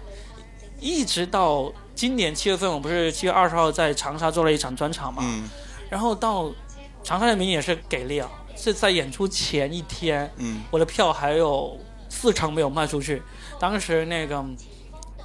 [0.81, 5.47] 一直到今年七月份，我不是七月二十号在长沙做了一场专场嘛，嗯。
[5.91, 6.51] 然后到
[7.03, 13.23] 长沙人民也是给力啊，是在演出前一天，嗯我的票还有四成没有卖出去。
[13.59, 14.45] 当时那个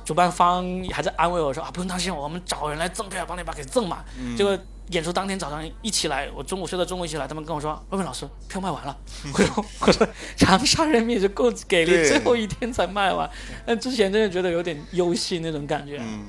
[0.05, 4.03] 主办方还在安慰我说啊，不用担心，我们找人来赠票，帮你把给赠满。
[4.17, 4.57] 嗯结果
[4.91, 8.95] 演出当天早上一起来，我中午睡到中午一起来，他们跟我说，魏文老师票卖完了。
[9.33, 13.29] 我说我说长沙人民也是够给力，最后一天才卖完。
[13.65, 15.97] 但之前真的觉得有点忧心那种感觉。
[15.99, 16.25] 嗯，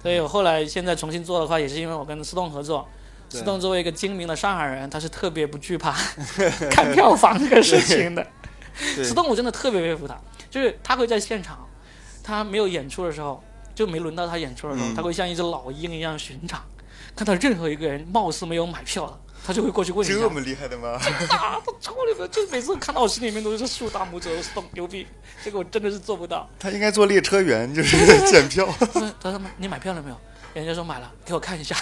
[0.00, 2.88] 所以我后来现在重新做的话，也是因为我跟思动合作。
[3.30, 5.92] 对思动作为一个精明的上海人，他是特别不惧怕
[6.70, 8.26] 看票房这个事情的。
[8.96, 10.16] 对 思动我真的特别佩服他，
[10.50, 11.66] 就是他会在现场，
[12.22, 13.42] 他没有演出的时候，
[13.74, 16.62] 就没轮到他演出的时候，嗯他会像一只老鹰一样巡场，
[17.16, 20.30] 看到任何一个人貌似没有买票的，他就会过去问一下这。
[20.30, 20.90] 么厉害的吗？
[21.30, 22.26] 啊，他超厉害！
[22.28, 25.06] 就每次看到我心里面都是竖大拇指，思动牛逼。
[25.44, 26.48] 这个我真的是做不到。
[26.58, 27.96] 他应该做列车员，就是
[28.30, 28.66] 检票。
[28.78, 28.86] 他
[29.20, 30.16] ：“他说你买票了没有？”
[30.54, 31.76] 人家说买了，给我看一下。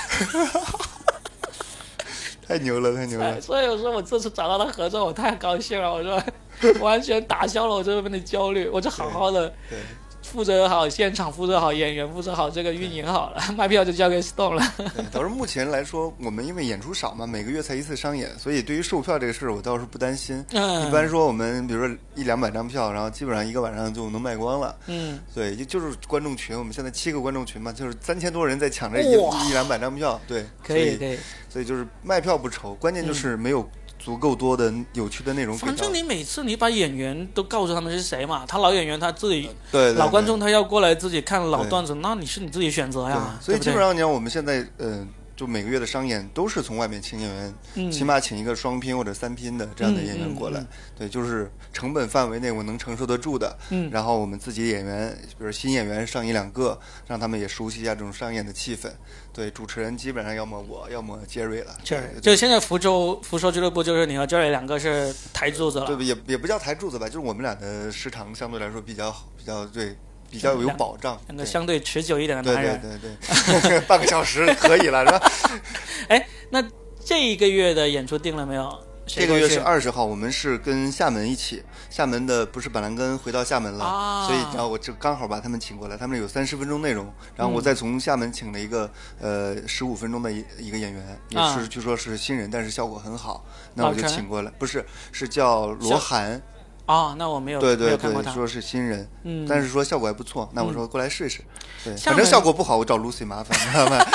[2.46, 3.38] 太牛了，太牛了哎，！
[3.42, 5.92] 所以我说我这次找到了合作，我太高兴了。
[5.92, 6.22] 我说
[6.80, 9.78] 完全打消了我这边的焦虑，我就好好的对，
[10.26, 14.74] 负责好现场，负责好演员，负责好这个运营好了， 卖票就交给 Stone 了。
[14.76, 20.44] 对，倒是目前来说，我们因为演出少嘛，每个月才一次商演，所以对于售票这个事儿，我倒是不担心。
[20.50, 24.76] 嗯，一般说我们比如说一两百张票，然后基本上一个晚上就能卖光了。
[24.86, 29.12] 嗯，对，就就是观众群，我们现在七个观众群嘛，就是三千多人在抢着一
[29.48, 30.20] 一两百张票。
[30.26, 31.18] 对，可以可以。
[31.48, 33.66] 所以就是卖票不愁，关键就是没有
[34.06, 35.58] 足够多的有趣的内容。
[35.58, 43.36] 反正你每次你把演员都告诉他们是谁嘛，他老演员他自己对对老观众他要过来自己看老段子，那你是你自己选择呀。
[43.40, 45.04] 所以基本上你看，我们现在呃，
[45.36, 50.60] 就每个月的商演都是从外面请演员，嗯起码请一个双拼或者三拼的这样的演员过来。
[50.60, 50.68] 嗯嗯
[50.98, 53.56] 对，就是成本范围内我能承受得住的。
[53.70, 58.90] 嗯然后我们自己演员，比如新演员上一两个，让他们也熟悉一下这种商演的气氛。
[59.32, 61.76] 对，主持人基本上要么我，要么杰瑞了。
[61.84, 65.86] 对 Jerry，对就现在福州福州俱乐部就是你和 Jerry 两个是台柱子了。
[65.86, 69.94] 对，也也不叫台柱子吧，就是我们俩的时长相对来说比较好，比较对，
[70.30, 71.18] 比较有保障。
[71.28, 73.00] 两个相对持久一点的对对男人。
[73.00, 75.32] 对对， 半个小时可以了，是吧？
[76.08, 76.62] 哎那
[77.04, 78.82] 这一个月的演出定了没有？
[79.08, 96.42] 这个月是二十号，我们是跟厦门一起，厦门的不是板蓝根回到厦门了，啊所以然后我就刚好把他们请过来，他们有三十分钟内容，然后我再从厦门请了一个呃十五分钟的一一个演员，也啊是据说是新人，但是效果很好，那我就请过来，不是是叫罗涵，
[96.86, 97.96] 哦，那我没有对对。
[97.96, 101.40] 对，说是新人，嗯，但是说效果还不错，那我说过来试试，
[101.84, 104.06] 对，反正效果不好，我找 Lucy 麻烦， 麻烦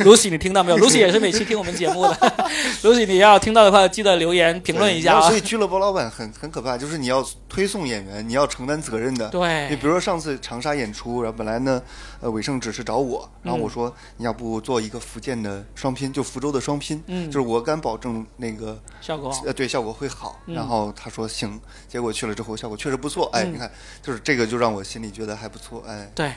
[0.00, 2.14] ？Lucy 你听到没有？Lucy 也是每期听我们节目的。
[2.82, 5.38] Lucy 你要听到的话，记得留言评论一下啊对所。
[5.38, 9.28] 以俱乐部老板很很可怕，就是你要推送演员，你要承担责任的。
[9.30, 11.80] 对你对比，如说上次长沙演出，然后本来呢，
[12.20, 19.34] 呃，伟盛只是找我，然后我说、你要不做一个福建的双拼，就福州的双拼，嗯就是我敢保证那个效果。
[19.46, 20.38] 呃对效果会好。
[20.46, 23.70] 嗯然后他说行，结果去了之后效果确实不错，哎，嗯你看
[24.02, 26.32] 就是这个就让我心里觉得还不错，哎，对，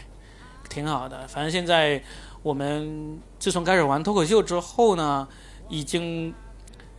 [0.70, 1.28] 挺好的。
[1.28, 2.02] 反正现在
[2.42, 5.28] 我们自从开始玩脱口秀之后呢，
[5.68, 6.34] 已经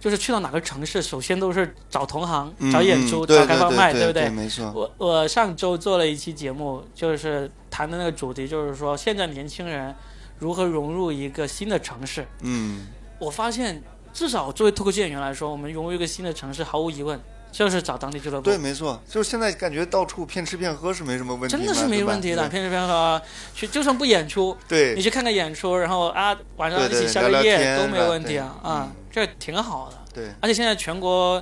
[0.05, 4.29] 就是去到哪个城市，首先都是找同行、嗯找演出、嗯找开放麦，对不对？
[4.29, 9.95] 没错，我我上周做了一期节目，就是谈的那个主题，就是说现在年轻人
[10.39, 12.29] 如何融入一个新的城市。
[12.43, 12.89] 嗯，
[13.19, 17.19] 我发现，至少作为脱口秀演员来说，我们融入一个新的城市，毫无疑问
[17.55, 18.45] 就是找当地俱乐部。
[18.45, 23.23] 对，没错，就是现在感觉到处骗吃骗喝是没什么问题，真的是没问题的，骗吃骗喝，
[23.55, 24.97] 去就算不演出，对。
[24.97, 29.97] 你去看个演出，然后啊晚上一起宵个夜都没问题啊啊嗯，这挺好的。
[30.13, 30.33] 对。
[30.41, 31.41] 而且现在全国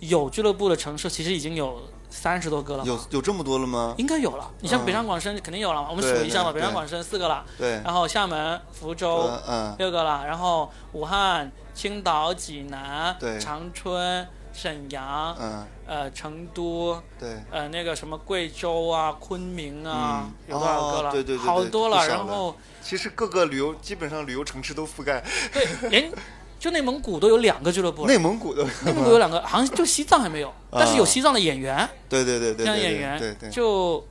[0.00, 3.94] 有俱乐部的城市，其实已经有三十多个了，有有这么多了吗？
[3.96, 4.50] 应该有了。
[4.60, 4.84] 你像嗯。
[4.84, 9.30] 北上广深肯定有了嘛，我们数一下吧，北上广深四个了，对，然后厦门、福州
[9.78, 20.32] 六个了，然后武汉、青岛、济南对、长春、沈阳、嗯，呃成都、对，呃那个什么贵州啊、昆明啊，嗯。
[20.48, 21.08] 有多少个了？
[21.08, 22.08] 哦对对对对好多了。
[22.08, 26.12] 然后其实各个旅游基本上旅游城市都覆盖，对，连
[26.58, 34.06] 就内蒙古都有两个俱乐部了，内蒙古的，内蒙古有两个，好像就西藏还没有，但是有西藏的演员，对对对对这样对对演员，对对，就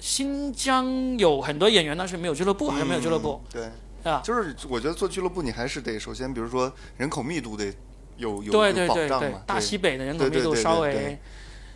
[0.00, 3.70] 新疆有很多演员，但是没有俱乐部，还是没有俱乐部，嗯，
[4.02, 4.20] 对，啊？
[4.24, 7.72] 就是我觉得做俱乐部，你还是得首先，比如说人口密度得
[8.16, 11.18] 有有对有对对对大西北的人口密度稍微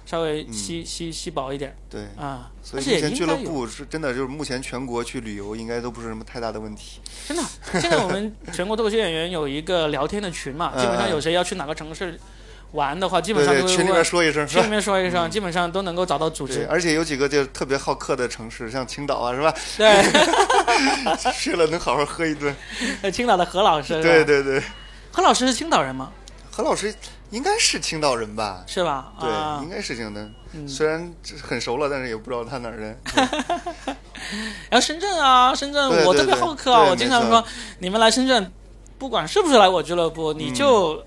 [0.07, 2.03] 稍微嗯稀稀稀薄一点对。
[2.17, 7.01] 啊，所以而且目前俱乐部是真的，就是目前全国去旅游应该都不是什么太大的问题。
[7.27, 12.19] 真的，现在我们 全国脱口秀演员有一个聊天的群嘛，嗯基本上有谁要去哪个城市
[12.73, 14.47] 玩的话，基本上对对，群里面说一声？
[14.47, 16.67] 群里面说一声，基本上都能够找到组，织。
[16.71, 19.55] 而且有几个就特别好客的城市，像青岛啊，是吧？
[19.77, 20.03] 对，
[21.37, 22.55] 去了能好好喝一顿。
[23.13, 24.63] 青岛的何老师，对，对对，
[25.13, 26.13] 何老师是青岛人吗？
[26.59, 26.93] 何老师
[27.31, 28.65] 应该是青岛人吧？
[28.67, 29.13] 是吧？
[29.21, 30.21] 对，啊应，该是青岛。
[30.55, 32.99] 嗯虽然很熟了，但是也不知道他哪儿人。
[34.69, 37.45] 然后深圳啊，深圳我特别好客啊，我经常说，
[37.79, 38.51] 你们来深圳，
[38.99, 41.01] 不管是不是来我俱乐部，嗯你就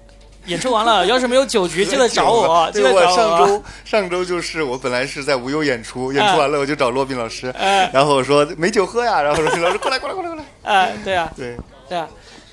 [0.46, 10.46] 演出完了，要是没有酒局，记得找我，记对，我得找上周上周就是我本来是在无忧演出，演出完了我就找骆宾老师，哎然后我说没酒喝呀，然后罗宾老师过来过来过来过来。
[10.64, 11.58] 哎，对啊，对
[11.90, 12.08] 对啊，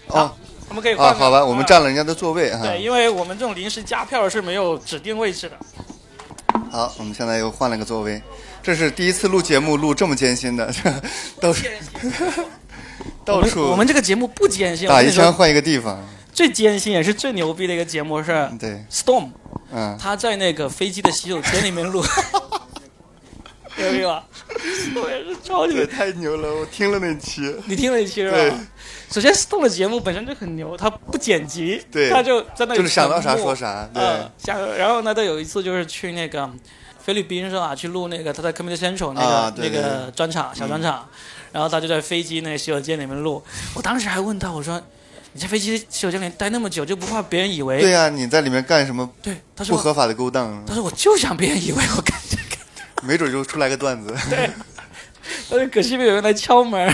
[0.08, 0.34] 啊
[0.68, 2.62] 我们可以换啊，好吧，我们啊占了人家的座位哈。
[2.62, 5.56] 对，因为我们这种临时加票是没有指定位置的。
[6.70, 8.22] 好，我们现在又换了个座位，
[8.62, 10.72] 这是第一次录节目，录这么艰辛的，
[11.40, 11.66] 到处
[13.24, 15.98] 到处我们这个节目不艰辛，打一枪换一个地方。
[16.32, 19.30] 最艰辛也是最牛逼的一个节目是对，Storm，
[19.72, 22.04] 嗯，他在那个飞机的洗手间里面录，
[23.78, 24.24] 牛逼吧？
[24.96, 27.54] 我也是超级太牛了，我听了那期。
[27.66, 28.60] 你听了一期是对吧？
[29.10, 36.50] 首先，Stone 的节目本身就很牛，他不剪辑，对他就在那里就是想到啥说啥对呃想，然后呢，他有一次就是去那个
[37.02, 37.74] 菲律宾是吧？
[37.74, 41.08] 去录那个他在 Comedy Central 那个、那个专场小专场，
[41.52, 43.42] 然后他就在飞机那个洗手间里面录。
[43.74, 44.78] 我当时还问他，我说
[45.32, 50.62] ：“你在飞机洗手间里待那么久，就不怕别人以为？”对呀、你在里面干什么对他说不合法的勾当？
[50.66, 52.17] 他说我就想别人以为我干这个，
[53.02, 54.14] 没准就出来个段子。
[54.30, 54.50] 对，
[55.50, 56.88] 但是可惜没有人来敲门。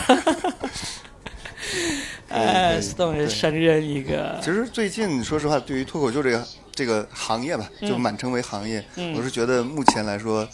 [2.28, 4.38] 哎对，Stone 对是神人一个。
[4.42, 10.46] 其实最近说实话，对于脱口秀这个这个行业吧，就满称为行业，嗯我是觉得目前来说，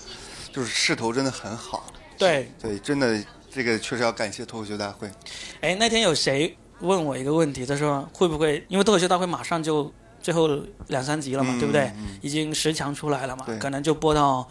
[0.52, 1.86] 就是势头真的很好。
[2.18, 3.18] 对，对，真的
[3.50, 5.10] 这个确实要感谢脱口秀大会。
[5.62, 10.48] 哎，那天有谁问我一个问题，他说会不会因为脱口秀大会马上就最后
[10.88, 11.90] 两三集了嘛，嗯对不对？
[11.96, 14.46] 嗯已经十强出来了嘛对，可能就播到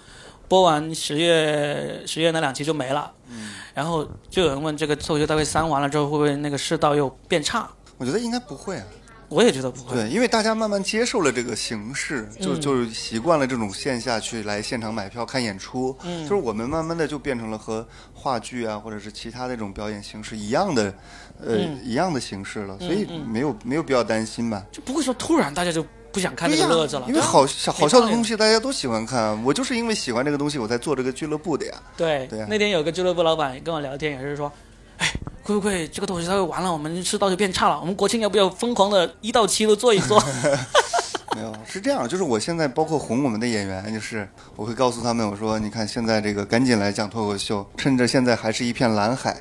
[0.50, 3.10] 播完十月十月那两期就没了。
[3.30, 7.70] 嗯，然后就有人问这个脱口秀大会三完了之后会不会那个世道又变差？
[7.98, 8.84] 我觉得应该不会啊。
[9.30, 9.96] 我也觉得不会。
[9.96, 15.96] 对，因为大家慢慢接受了这个形式，就嗯就习惯了这种线下去来现场买票看演出。
[16.04, 20.92] 嗯就是我们慢慢的就变成了和话剧啊，或者是其他那种表演形式一样的，
[21.40, 24.66] 呃，嗯一样的形式了，所以嗯没有没有必要担心吧。
[24.72, 31.74] 就不会说突然大家就不想看这个乐子了，因为好笑好笑的东西大家都喜欢看啊，我就是因为喜欢这个东西，我才做这个俱乐部的呀。
[31.96, 34.52] 对，对啊那天有个俱乐部老板跟我聊天，也是说，
[34.98, 35.08] 哎，
[35.44, 37.80] 会不会这个东西它会完了，我们世道就变差了？
[37.80, 40.22] 我们国庆要不要疯狂的一到七都做一做？
[41.36, 49.38] 没有，是这样，就是我现在包括哄我们的演员，就是我会告诉他们，我说你看现在这个赶紧来讲脱口秀，趁着现在还是一片蓝海。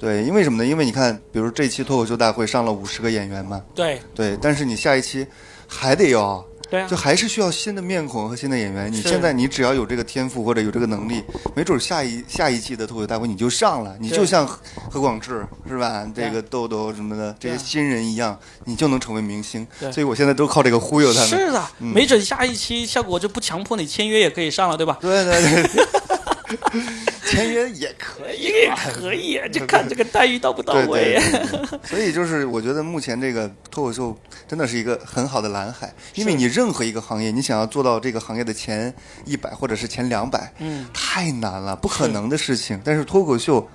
[0.00, 0.68] 对，因为什么呢？
[0.68, 5.26] 因为你看，比如这期脱口秀大会上了五十个演员嘛，对对，但是你下一期
[5.76, 8.90] 还得要，对啊就，还是需要新的面孔和新的演员。
[8.92, 11.22] 你现在你只要有这个天赋或者有这个能力，
[11.54, 14.58] 没准下一下一季的脱口秀大会你就上了，你就像何
[14.90, 16.04] 何广智是吧？
[16.14, 19.92] 这个豆豆什么的这些新人一样，你就能成为明星对。
[19.92, 21.28] 所以我现在都靠这个忽悠他们。
[21.28, 24.98] 是的，嗯没准下一期效果就不强迫你签约也可以上了，对吧？
[25.00, 25.86] 对对对，
[27.26, 28.42] 签约也可以。
[28.42, 31.20] 也可以，就看这个待遇到不到位。
[31.84, 34.16] 所以就是我觉得目前这个脱口秀
[34.48, 38.92] 真的是一个很好的蓝海，因为你任何一个行业，你想要做到这个行业的前
[39.24, 42.80] 一百或者是前两百，嗯，太难了，不可能的事情。
[42.84, 43.68] 但是脱口秀，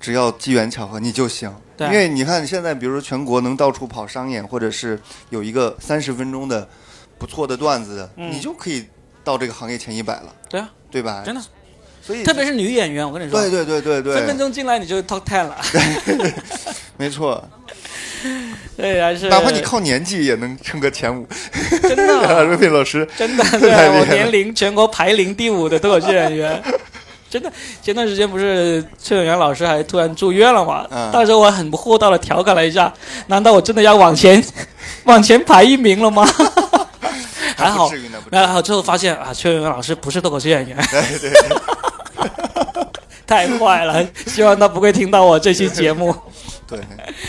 [0.00, 1.52] 只要机缘巧合你就行。
[1.76, 1.86] 对。
[1.88, 6.68] 因为你看现在，比如说全国能到处跑商演，或者是有一个三十分钟的
[7.18, 8.30] 不错的段子，嗯。
[8.30, 8.86] 你就可以
[9.24, 11.22] 到这个行业前一百了，对啊，对吧？
[11.24, 11.40] 真的，
[12.04, 15.56] 所以特别是女演员，我跟你说，对对对对对，分分钟进来你就 top ten 了。
[16.98, 17.42] 没错。
[18.76, 21.26] 对，还是哪怕你靠年纪也能撑个前五。
[21.82, 26.62] 真的 瑞平老师，真的， 对我年龄全国排名第五的脱口秀演员。
[27.28, 27.50] 真的，
[27.82, 30.86] 前段时间不是崔永元老师还突然住院了嘛？
[30.90, 32.92] 嗯当时我很不厚道的调侃了一下，
[33.26, 34.42] 难道我真的要往前
[35.04, 36.28] 往前排一名了吗？
[37.56, 37.88] 还好
[38.30, 41.58] 还好，最后发现啊，崔永元老师不是脱口秀演员，对对对
[43.26, 44.06] 太坏了！
[44.26, 46.14] 希望他不会听到我这期节目。
[46.66, 46.80] 对，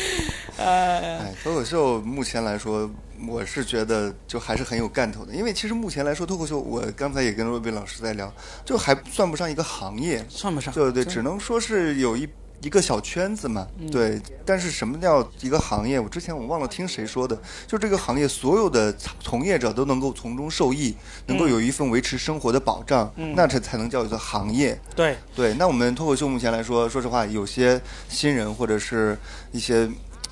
[0.58, 2.90] 呃，哎，脱口秀目前来说，
[3.28, 8.32] 我是觉得就还是很有干头的，因为其实目前来说，脱口秀我刚才也跟若斌老师在聊，
[8.66, 12.28] 就还算不上一个行业，算不上，对对，真只能说是有一
[12.64, 14.20] 一个小圈子嘛，嗯对。
[14.46, 16.00] 但是什么叫一个行业？
[16.00, 20.96] 我之前我忘了听谁说的，就这个行业所有的从从业者都能够从中受益，
[21.28, 24.80] 能够有一份维持生活的保障，嗯那才才能叫做行业。
[24.96, 29.18] 对，对，那我们脱口秀目前来说，说实话，有些新人或者是
[29.52, 29.90] 一些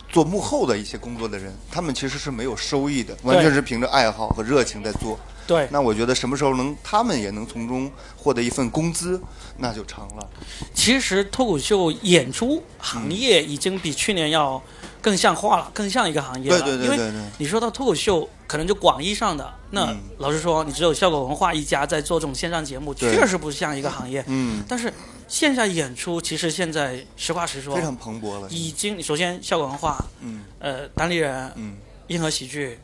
[0.08, 5.20] 做幕后的一些工作的人，他们其实是没有收益的，完全是凭着爱好和热情在做。
[5.52, 9.22] 对，那我觉得什么时候能他们也能从中获得一份工资，
[9.58, 10.30] 那就成了。
[10.74, 14.62] 其实脱口秀演出行业已经比去年要
[15.02, 16.62] 更像化了，更像一个行业了。
[16.62, 24.24] 对对对因为对对你说到脱口秀，可能就广义上的，那、嗯老实说，你只有效果文化一家在做这种线上节目，确实不像一个行业。
[24.28, 24.94] 嗯，但是
[25.28, 28.48] 线下演出，其实现在实话实说非，常蓬勃了。
[28.50, 31.76] 已经首先效果文化，嗯呃，单立人、嗯
[32.08, 32.78] 硬核喜剧、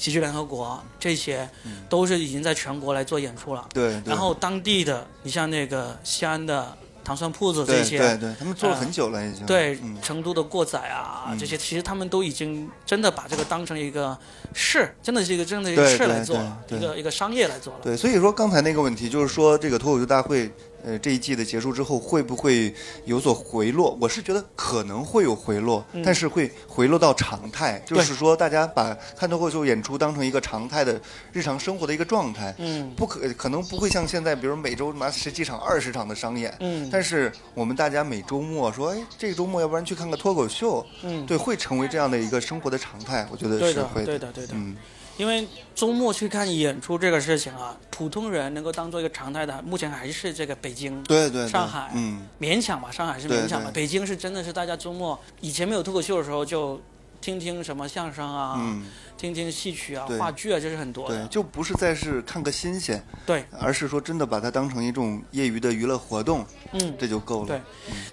[0.00, 3.68] 喜剧联合国这些，嗯都是已经在全国来做演出了。
[3.74, 9.44] 对，对然后当地的，你像那个西安的糖蒜铺子这些，对对，他们做了呃很久了已经。
[9.44, 14.16] 对，嗯成都的过载啊，嗯这些其实他们都已经真的把这个当成一个
[14.54, 17.80] 事，真的是一个真的一个事来做一个一个商业来做了。
[17.82, 20.50] 对，所以说刚才那个问题就是说，这个脱口秀大会，
[20.84, 23.96] 呃，这一季的结束之后会不会有所回落？
[24.00, 31.00] 我是觉得可能会有回落，嗯但是会回落到常态，就是说大家把看脱口秀演出当成一个常态的
[31.32, 32.54] 日常生活的一个状态。
[32.58, 44.54] 嗯不可可能不会像现在，比如每周拿十几场、二十场的商演，嗯但是我们大家每周末说，哎，这个周末要不然去看个脱口秀，嗯，对，会成为这样的一个生活的常态，我觉得是会对的，对的。
[44.54, 44.76] 嗯，
[45.16, 51.02] 因为周末去看演出这个事情啊，普通人能够当做一个常态的，目前还是这个北京。
[51.04, 53.82] 对对对，上海嗯，勉强吧，上海是勉强吧，对。
[53.82, 56.80] 北京是真的是大家周末以前没有脱口秀的时候就
[57.20, 58.86] 听听什么相声啊，嗯，
[59.18, 61.26] 听听戏曲啊、话剧啊，这是很多对，的。
[61.26, 67.46] 就不是再是看个新鲜，对，而是说真的把它当成一种业余的娱乐活动，嗯，这就够了。
[67.46, 67.60] 对。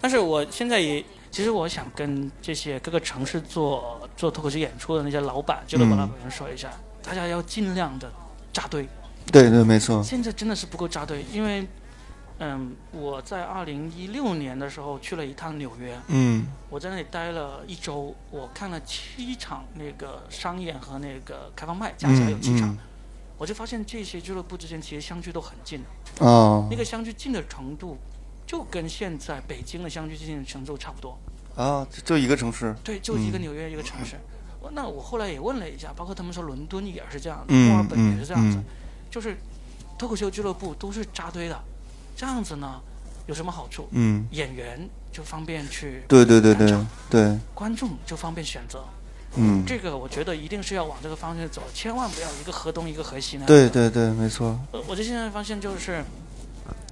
[0.01, 5.97] 但是我现在也，其实我想跟这些各个城市做做脱口秀演出的那些老板、俱乐部嗯。
[5.97, 6.69] 老板们说一下，
[7.07, 8.11] 大家要尽量的
[8.51, 8.85] 扎堆。
[9.31, 10.03] 对对，没错。
[10.03, 11.65] 现在真的是不够扎堆，因为，
[12.39, 22.77] 嗯，我在二零一六年的时候去了一趟纽约，嗯我在那里待了一周，我看了七场那个商演和那个开放麦，加起来有嗯七场，嗯，
[23.37, 25.81] 我就发现这些俱乐部之间其实相距都很近，
[26.19, 27.97] 哦那个相距近的程度，
[28.45, 31.17] 就跟现在北京的相距近的程度差不多。
[31.55, 32.75] 啊，就就一个城市。
[32.83, 34.15] 对，就一个嗯纽约一个城市。
[34.15, 34.36] 我
[34.73, 38.63] 那我后来也问了一下，包括他们说伦敦也是这样的，嗯墨尔本也是这样子，嗯
[39.09, 39.37] 就是
[39.97, 41.59] 脱口秀俱乐部都是扎堆的，
[42.15, 42.79] 这样子呢
[43.25, 43.87] 有什么好处？
[43.91, 48.83] 嗯，演员就方便去，对对对对对，观众就方便选择。
[49.35, 53.47] 嗯，这个我觉得一定是要往这个方向走，千万不要一个河东一个河西那样。
[53.47, 53.69] 对。
[53.69, 54.59] 对对，没错。
[54.71, 56.03] 呃，我就现在发现就是，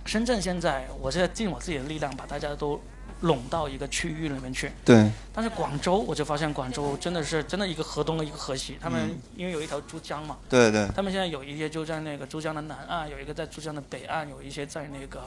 [0.05, 2.79] 深圳现在我现在尽我自己的力量把大家都
[3.25, 4.71] 拢到一个区域里面去。
[4.85, 9.17] 对，但是广州，我就发现广州真的是真的一个河东的一个河西，他们嗯。
[9.35, 15.21] 因为有一条珠江嘛，对对，他们现在有一些就在那个珠江的南岸，有一个在珠江的北岸，有一些在那个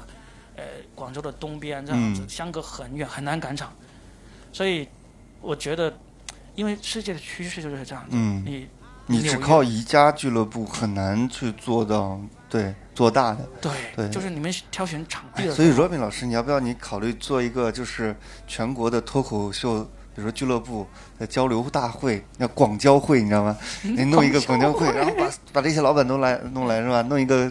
[0.56, 0.62] 呃
[0.94, 2.28] 广州的东边，这样子、嗯。
[2.28, 3.72] 相隔很远，很难赶场。
[4.52, 4.88] 所以
[5.40, 5.92] 我觉得，
[6.54, 8.66] 因为世界的趋势就是这样子，嗯，你
[9.06, 13.48] 你只靠一家俱乐部很难去做到对做大的。
[13.60, 18.16] 对，对就是你们挑选场地的时所以候，Robin 老师，你要不要你考虑做一个就是
[18.48, 20.84] 全国的脱口秀，比如说俱乐部
[21.16, 23.56] 的交流大会，叫广交会，你知道吗？
[23.84, 27.00] 你 弄一个广交会，然后把把这些老板都来弄来是吧？
[27.02, 27.48] 弄一个，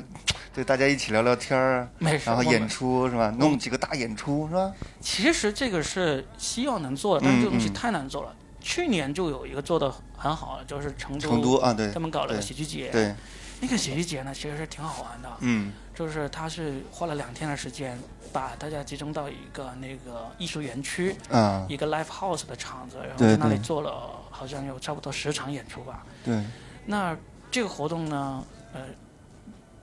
[0.54, 1.88] 对，大家一起聊聊天儿
[2.26, 3.34] 然后演出是吧？
[3.40, 4.70] 弄几个大演出是吧？
[5.00, 8.36] 其实这个是希望能做的，但是这个东西太难做了。
[8.60, 13.16] 去年就有一个做的很好的，就是成都，成都啊，对他们搞了个喜剧节，对，
[13.60, 17.98] 那个喜剧节呢，其实是挺好玩的，嗯就是他是花了两天的时间，
[18.32, 26.06] 把大家集中到一个那个艺术园区，啊，一个 live house 的场子，然后在那里做了好像有差不多十场演出吧。
[26.24, 26.44] 对，
[26.86, 27.18] 那
[27.50, 28.44] 这个活动呢，
[28.74, 28.82] 呃，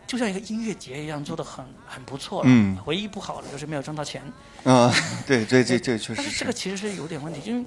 [0.07, 2.49] 就像一个音乐节一样，做的很很不错了。
[2.49, 4.23] 嗯唯一不好的就是没有挣到钱。
[4.63, 4.93] 啊，
[5.27, 7.65] 对，这这这确实但是这个其实是有点问题，因为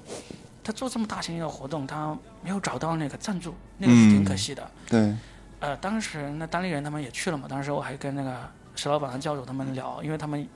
[0.64, 4.72] 他做这么大型一个活动，他没有找到那个赞助，那个是挺可惜的。
[4.88, 5.14] 对，
[5.60, 8.36] 呃，当时那当地人他们也去了嘛，当时我还跟那个
[8.76, 10.48] 石老板和教主他们聊，因为他们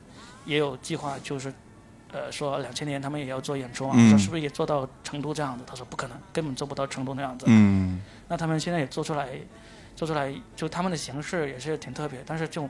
[0.46, 1.52] 也有计划，就是
[2.12, 5.64] 呃说两千年他们也要做演出嘛，嗯说是不是也做到成都这样子？
[5.66, 7.46] 他说不可能，根本做不到成都那样子。
[7.50, 9.30] 嗯那他们现在也做出来，
[9.96, 12.70] 做出来就他们的形式也是挺特别，但是就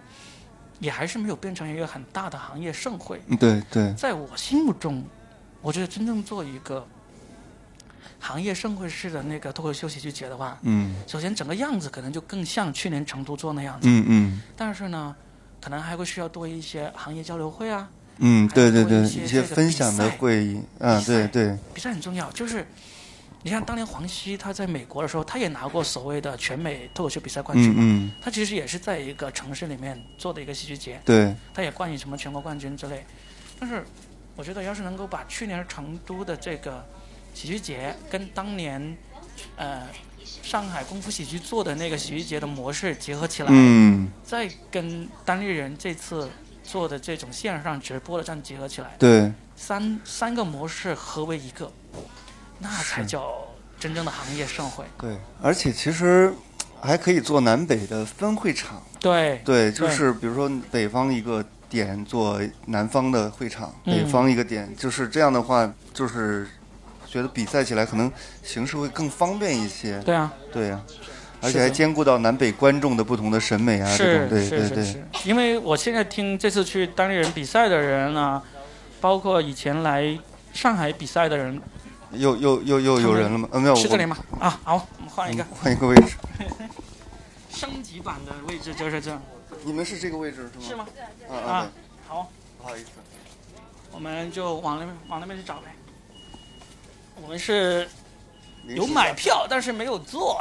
[0.79, 3.21] 也还是没有变成一个很大的行业盛会。
[3.39, 5.03] 对对，在我心目中，
[5.61, 6.88] 我觉得真正做一个
[8.22, 10.95] 行业盛会式的那个脱口秀喜剧节的话，嗯。
[11.07, 14.41] 首先整个样子可能就更像去年成都做那样子，嗯嗯。
[14.55, 15.15] 但是呢，
[15.59, 22.65] 可能还会需要多一些行业交流会啊，嗯，对对对，一些分享的会议，嗯，比赛对对，比赛很重要，就是
[23.41, 27.76] 你看当年黄西他在美国的时候，他也拿过所谓的全美脱口秀比赛冠军嘛。
[27.80, 33.03] 嗯嗯，他其实也是在一个城市里面做的一个戏剧节，对，他也冠以什么全国冠军之类。
[33.59, 33.84] 但是
[34.36, 36.84] 我觉得，要是能够把去年成都的这个
[37.34, 38.97] 喜剧节跟当年
[39.55, 39.88] 呃
[40.41, 46.29] 上海功夫喜剧做的那个喜剧节的模式结合起来，嗯，再跟单立人这次
[46.63, 51.71] 做的这种线上直播的这样结合起来，对，三三个模式合为一个，
[52.59, 53.47] 那才叫
[53.79, 54.86] 真正的行业盛会。
[54.97, 56.34] 对，而且其实
[56.82, 66.47] 还可以做南北的分会场，对，对，就是比如说北方一个点做南方的会场，嗯北方一个点，就是这样的话，就是
[67.12, 68.09] 觉得比赛起来可能
[68.41, 70.82] 形式会更方便一些，对啊，对啊、
[71.41, 78.41] 而且还兼顾到南北观众的不同的审美啊，这是种，对对对，因为我现在听这次去单立人比赛的人啊，
[79.01, 80.18] 包括以前来
[80.53, 81.62] 上海比赛的人，
[82.14, 83.49] 又又又又有人了吗？
[83.51, 84.18] 呃，没有，我是这里吗？
[84.39, 86.16] 啊，好，我们换一个嗯换一个位置。
[87.51, 89.22] 升级版的位置，就是这样，
[89.66, 90.66] 你们是这个位置是吗？
[90.70, 90.88] 是吗？
[91.30, 91.72] 啊啊啊，
[92.07, 92.88] 好，不好意思。
[93.91, 95.76] 我们就往那边往那边去找呗。
[97.22, 97.88] 我们是
[98.67, 100.39] 有买票，但是没有坐。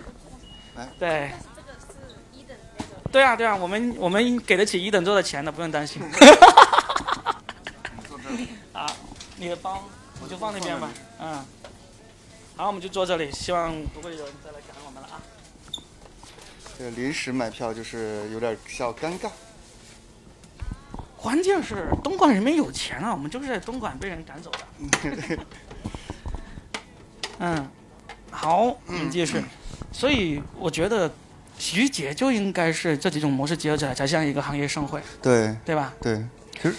[0.98, 1.30] 对。
[3.10, 6.00] 对啊，对啊，我们我们给得起一等座的钱的，不用担心。
[8.08, 8.32] 坐这儿
[8.72, 8.90] 啊，
[9.36, 9.84] 你的包
[10.22, 10.88] 我就放那边吧。
[11.20, 11.44] 嗯，
[12.56, 15.20] 好，我们就坐这里，希望不会有人再来赶我们了啊。
[16.78, 19.28] 这个临时买票就是有点小尴尬。
[21.14, 24.58] 关键是东莞人民有钱啊，我们就是在东莞被人赶走的。
[27.38, 27.68] 嗯，
[28.30, 29.42] 好，我们继续。
[29.90, 31.10] 所以我觉得
[31.58, 35.92] 喜剧节就应该是这几种模式结合起来，才像一个行业盛会，对对吧？
[36.00, 36.24] 对，
[36.60, 36.74] 其实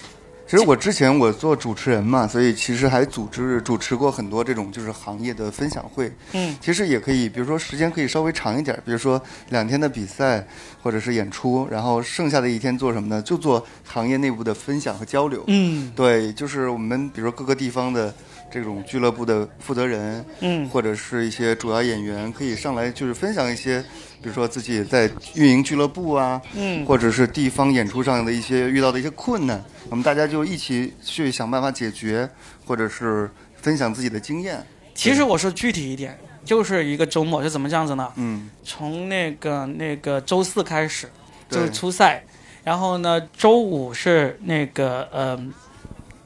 [0.46, 6.12] 其实我之前我做主持人嘛，所以其实还组织主持过很多这种就是行业的分享会。
[6.34, 10.46] 嗯，其实也可以，比如说时间可以稍微长一点，比如说两天的比赛
[10.82, 13.22] 或者是演出，然后剩下的一天做什么呢？
[13.22, 15.44] 就做行业内部的分享和交流。
[15.48, 18.14] 嗯对，就是我们比如说各个地方的
[18.54, 20.70] 这种俱乐部的负责人，嗯。
[20.70, 23.82] 或者是一些主要演员，可以上来就是分享一些，
[24.22, 32.30] 比如说自己在运营俱乐部啊，嗯，或者是地方演出上的一些遇到的一些困难，我们大家就一起去想办法解决，
[32.66, 34.64] 或者是分享自己的经验。
[34.94, 38.12] 其实我说具体一点，就是一个周末是怎么这样子呢？
[38.16, 41.10] 嗯，从那个那个周四开始
[41.50, 42.24] 就是初赛，
[42.64, 45.40] 然后呢周五是那个呃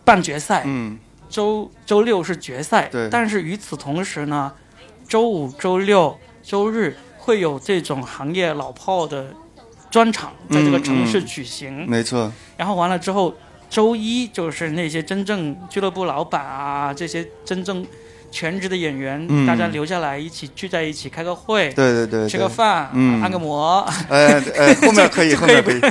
[0.03, 0.99] 半决赛，嗯，
[1.29, 3.09] 周周六是决赛，对。
[3.09, 4.51] 但是与此同时呢，
[5.07, 9.33] 周五、周六、周日会有这种行业老炮的
[9.89, 11.21] 专场在这个城市嗯。
[11.21, 13.35] 嗯举行，没错，然后完了之后，
[13.69, 17.85] 周一就是那些真正俱乐部老板啊，这些真正
[18.31, 19.45] 全职的演员，嗯。
[19.45, 21.69] 大家留下来一起聚在一起开个会。
[21.73, 23.21] 对对对，吃个，饭，嗯。
[23.21, 25.81] 按个摩，哎哎， 后面可以，就可以后面可以，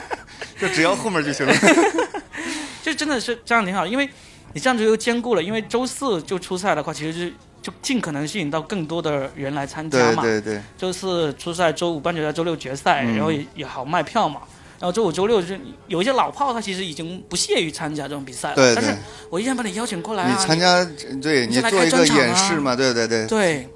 [0.60, 1.54] 就只要后面就行了。
[2.82, 4.08] 就真的是这样挺好，因为
[4.54, 10.22] 你这样子又兼顾了，因为周四就出赛的话，其实是就尽可能吸引到更多的人来参加嘛。
[10.22, 14.40] 对对对，周四出赛，周五半决赛，周六决赛，嗯然后也也好卖票嘛。
[14.80, 18.54] 然后周五、周六就是有一些老炮，他其实已经不屑于参加这种比赛了。
[18.54, 18.96] 对对但是
[19.28, 20.84] 我依然把你邀请过来啊，你参加，
[21.20, 23.68] 对你做一个演示嘛，对对对，对。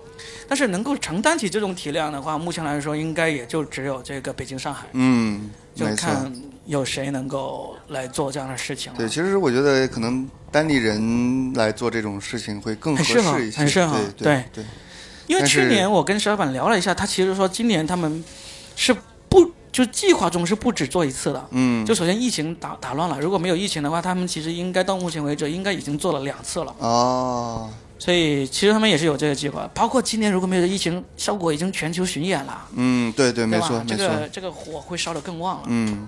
[0.48, 5.86] 但是能够承担起这种体量的话，目前来说应该也就只有这个北京、上海，嗯，就。
[5.96, 6.32] 看
[6.66, 8.92] 有谁能够来做这样的事情。
[8.96, 14.64] 对，其实我觉得可能单立人来做这种事情会更合适一些，很适合对对对，
[15.26, 18.24] 因为去年我跟石老板聊了一下，他其实说今年他们
[18.76, 18.94] 是
[19.28, 21.44] 不就计划中是不止做一次的。
[21.50, 26.74] 嗯，就首先疫情打打乱了，如果没有疫情的话，他们其实应该到目前为止应该已经做了两次了。
[26.78, 35.62] 哦，所以其实他们也是有这个计划，包括今年如果没有疫情，效果已经全球巡演了，嗯，对对，没错没错，个这个火会烧得更旺了。
[35.68, 36.06] 嗯，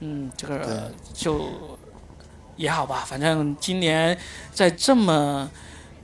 [0.00, 1.48] 嗯，这对个就
[2.56, 4.16] 也好吧，反正今年
[4.52, 5.50] 在这么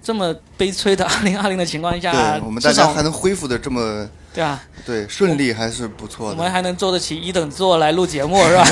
[0.02, 4.62] 这么悲催的二零二零的情况下，对我们大家还能恢复的这么对啊？
[4.84, 8.66] 对顺利，还是不错的，我们还能坐得起一等座来录节目是吧？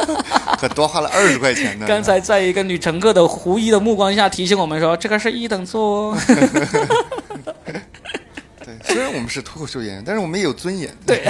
[0.58, 1.86] 可多花了二十块钱呢。
[1.86, 6.18] 刚才在一个女乘客的狐疑的目光下提醒我们说，这个是一等座哦。
[8.64, 10.88] 对，虽然我们是脱口秀演员，但是我们也有尊严。
[11.04, 11.26] 对，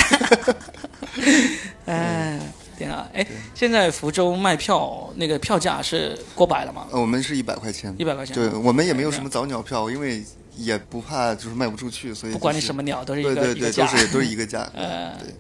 [1.87, 2.39] 哎，
[2.79, 3.07] 挺好。
[3.13, 6.87] 哎，现在福州卖票那个票价是过百了吗？
[6.91, 8.35] 呃，我们是一百块钱一，百块钱。
[8.35, 10.25] 对我们也没有什么早鸟票，因为
[10.57, 13.87] 也不怕就是卖不出去，所以不管你什么鸟，都是一个对对对，都。
[13.87, 14.71] 是都是一个价格。
[14.81, 15.35] 呃，对，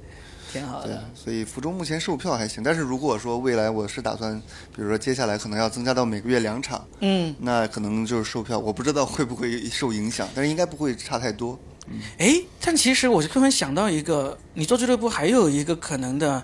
[0.52, 4.40] 挺好的。，所以福州目前售票还行，但是如果说未来我是打算，
[4.74, 11.58] 比如说接下来可能要增加到每个月两场，嗯，那可能就是售票，我不知道会不会受影响，但是应该不会差太多。
[12.16, 16.42] 哎，但其实我突然想到一个，你做俱乐部还有一个可能的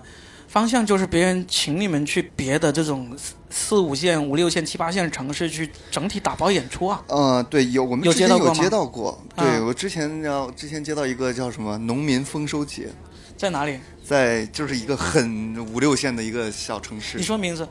[0.49, 7.01] 方向，就是别人请你们去别的这种四四五线、五六线、七八线城市去整体打包演出啊。
[7.07, 12.89] 嗯，对，有我们有之前有接到过对我之前要之前接到一个叫什么农民丰收节，
[13.37, 13.79] 在哪里？
[14.03, 17.67] 在就是一个很五六线的一个小城市你，说名字？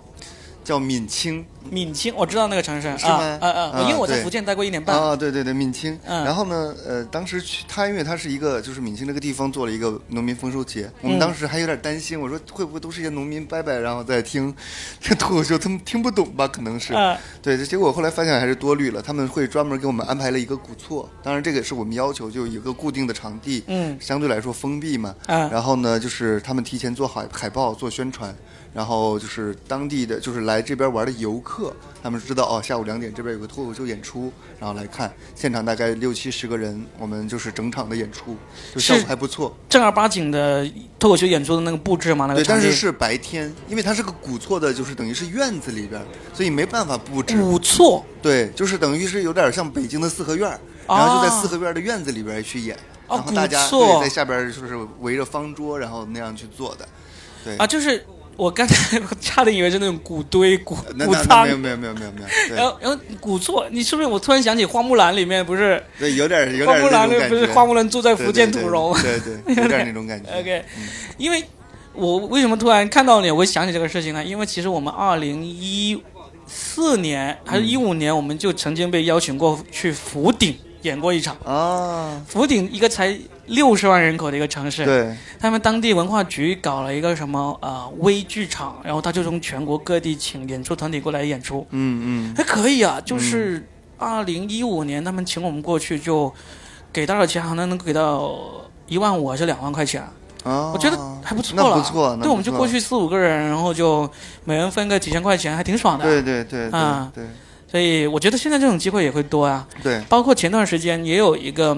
[0.68, 2.82] 叫闽清闽清，我知道那个城市。
[2.98, 4.94] 是吗啊啊因为我在福建待过一年半。
[4.94, 5.98] 啊，对对对，闽清。
[6.04, 14.54] 嗯然后呢，呃，当时去他，因为他是一个就是闽清这个地方做了一个农民丰收节，我们嗯当时还有点担心，我说会不会都是一些农民伯伯，然后在听
[15.00, 16.46] 这脱口秀， 他们听不懂吧？
[16.46, 16.92] 可能是。
[16.92, 25.14] 啊对，结果后来发现还是多虑了，他们会专门给我们安排了一个古厝，当然这个也是我们要求，就有一个固定的场地，嗯相对来说封闭嘛。
[25.26, 28.34] 啊然后呢，就是他们提前做好海报、做宣传，
[28.72, 38.36] 然后就是当地的，就是来这边玩的游客，他们知道哦，下午两点这边有个脱口秀演出，然后来看，现场大概六七十个人，我们就是整场的演出，
[38.74, 39.56] 就效果还不错。
[39.68, 40.64] 正儿八经的
[40.98, 46.00] 脱口秀演出的那个布置嘛，那个对，但是是白天，因为它是个古厝的，就是等于是院子里边，
[46.32, 47.36] 所以没办法布置。
[47.36, 48.04] 古厝。
[48.20, 50.48] 对，就是等于是有点像北京的四合院
[50.86, 53.68] 然后就在四合院的院子里边去演，哦然后大家
[54.00, 56.88] 在下边就是围着方桌，然后那样去做的。
[57.44, 58.04] 对啊，就是
[58.38, 64.06] 我刚才我差点以为是那种古堆、古那古仓没有，没有没有没有没有，然后然后古厝，你是不是？
[64.06, 67.34] 我突然想起花木兰里面不是对，有点有 花木兰那不。
[67.34, 69.00] 是花木兰住在福建土楼吗？
[69.02, 70.30] 对对对，对 有点那种感觉。
[70.38, 70.64] OK，
[71.16, 71.42] 因为
[71.94, 74.24] 我为什么突然看到你，我会想起这个事情呢？
[74.24, 76.00] 因为其实我们二零一
[76.46, 81.36] 四年还是一五年，我们就曾经被邀请过去福鼎演过一场。
[81.44, 83.18] 啊，福鼎一个才
[83.48, 93.00] 六十万人口的一个城市，对，他们当地文化局搞了一个什么呃微剧场，然后他就从全国各地请演出团体过来演出，嗯嗯，还可以啊。
[93.04, 93.66] 就是
[93.98, 96.32] 二零一五年他们请我们过去，就
[96.92, 98.34] 给到了钱好像能给到
[98.86, 100.02] 一万五还是两万块钱，
[100.44, 101.76] 啊，我觉得还不错那了。
[101.76, 104.08] 不错，对，我们就过去四五个人，然后就
[104.44, 106.04] 每人分个几千块钱，还挺爽的。
[106.04, 107.10] 对对对对啊。
[107.14, 107.24] 对。
[107.70, 109.68] 所以我觉得现在这种机会也会多啊。
[109.82, 111.76] 对，包括前段时间也有一个，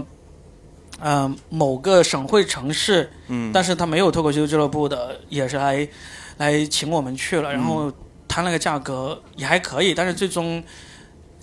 [1.01, 5.89] 呃，某个省会城市，嗯，但是他没有脱口秀俱乐部的，也是来
[6.37, 7.93] 来请我们去了，然嗯后
[8.29, 10.63] 谈了个价格也还可以，但是最终。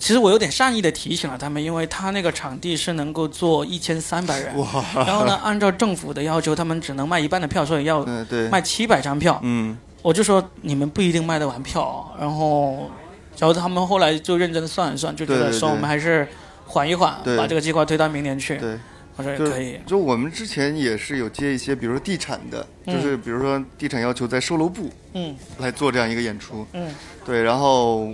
[0.00, 8.06] 其实我有点善意的提醒了他们，因为他那个场地是能够坐一千三百人，哇，然后呢，按照政府的要求，他们只能卖一半的票，所以要
[8.48, 9.40] 卖七百张票。
[9.42, 12.88] 嗯我就说你们不一定卖得完票，然后，
[13.36, 16.28] 然后他们后来就认真的算一算，就觉得说我们还是
[16.64, 18.56] 缓一缓，对把这个计划推到明年去。
[18.56, 18.78] 对。
[19.18, 26.94] 我说也就可以，就我们之前也是有接一些，比如说地产的，就是比如说地产要求在售楼部嗯来做这样一个演出，嗯
[27.24, 28.08] 对，然后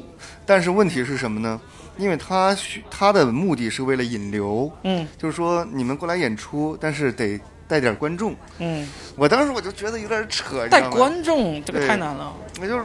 [0.47, 1.61] 但是问题是什么呢？
[1.99, 7.39] 因为他需他的目的是为了引流，嗯就是说你们过来演出，但是得
[7.69, 8.35] 带点观众。
[8.59, 10.89] 嗯，我当时我就觉得有点扯，带？
[10.89, 12.35] 观众这个太难了。
[12.61, 12.85] 我就是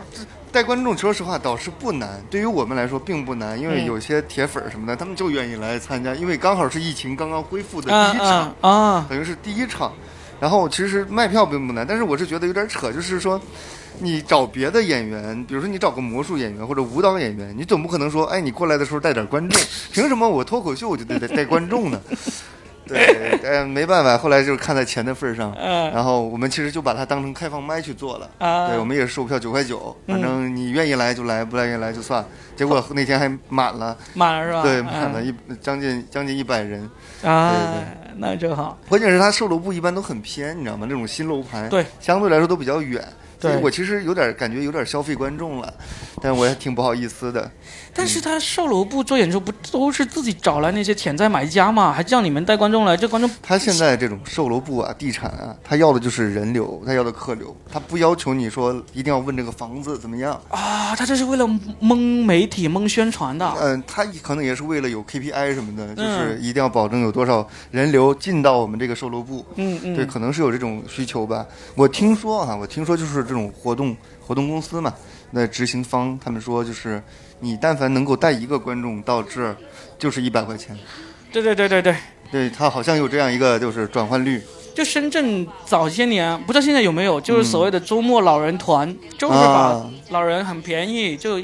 [0.51, 9.05] 带观众，说实话倒是不难，对于我们来说并不难，因为嗯有些铁粉儿什么的，他们就愿意来参加，因为刚好是疫情刚刚恢复的啊第一场啊，啊！
[9.09, 9.93] 等于是第一场。
[10.39, 13.37] 然后其实卖票并不难，但是我是觉得有点扯，就是说，
[13.99, 22.01] 你找别的演员，比如说你找个魔术演员或者舞蹈演员，你总不可能说，哎，你过来的时候带点观众，凭什么我脱口秀我就得得带观众呢？
[22.89, 28.29] 对， 呃，没办法，后来就是看在钱的份儿上，嗯然后我们其实就把它当成开放麦去做了。
[28.39, 32.25] 啊，对，我们也是售票九块九，嗯反正你愿意来就来，不愿意来就算。
[32.55, 34.61] 结果那天还满了，满了是吧？
[34.63, 36.89] 对，满了一将近将近一百人。
[37.23, 38.77] 啊对，那真好。
[38.89, 40.85] 关键是它售楼部一般都很偏，你知道吗？
[40.89, 43.01] 那种新楼盘，对，相对来说都比较远。
[43.41, 45.73] 所以对我其实有点感觉有点消费观众了，
[46.21, 47.49] 但我也挺不好意思的。
[47.93, 51.91] 但是他售楼部做演出不都是自己找来那些潜在买家嘛？
[51.91, 60.39] 还叫你们带观众来，这观众他现在这种售楼部啊、地产啊，他要的就是人流，他要的客流，他不要求你说一定要问这个房子怎么样。
[60.49, 61.47] 啊，他这是为了
[61.79, 63.53] 蒙媒体、蒙宣传的。
[63.59, 69.45] 嗯，他可能也是为了有 KPI 什么的，就是嗯一定要保证有多少人流进到我们这个售楼部。
[69.55, 71.45] 嗯嗯，对，可能是有这种需求吧。
[71.75, 74.93] 我听说啊，我听说就是这种活动活动公司嘛，
[75.31, 77.01] 那执行方他们说就是，
[77.39, 79.55] 你但凡能够带一个观众到这儿，
[79.97, 80.77] 就是一百块钱。
[81.31, 81.95] 对对对对对。
[82.31, 84.39] 对他好像有这样一个就是转换率，
[84.75, 88.87] 就深圳早些年，不知道现在有没有，就是所谓的周末老人团，
[89.17, 91.41] 就是把啊老人很便宜，就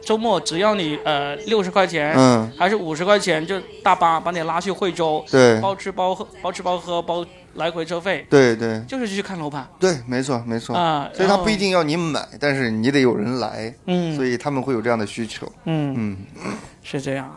[0.00, 7.24] 周末只要你呃六十块钱、嗯，还是五十块钱，就大巴把你拉去惠州，对包吃包喝，包吃包喝包
[7.54, 10.76] 来回车费，对对就是去看楼盘对，没错没错。
[10.76, 11.08] 啊。
[11.14, 15.50] 所以他不一定要你买，但是你得有人来，嗯，所以他们会有这样的需求。
[15.64, 16.16] 嗯嗯，
[16.82, 17.30] 是这样，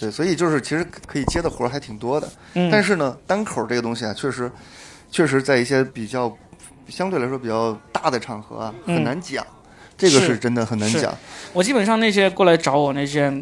[0.00, 2.28] 对，所以就是其实可以接的活儿还挺多的。
[2.54, 4.50] 嗯，但是呢，单口这个东西啊，确实，
[5.10, 6.34] 确实在一些比较
[6.88, 9.46] 相对来说比较大的场合啊，嗯很难讲。
[9.98, 11.14] 这个是是真的很难讲。
[11.54, 13.32] 我基本上那些过来找我那些，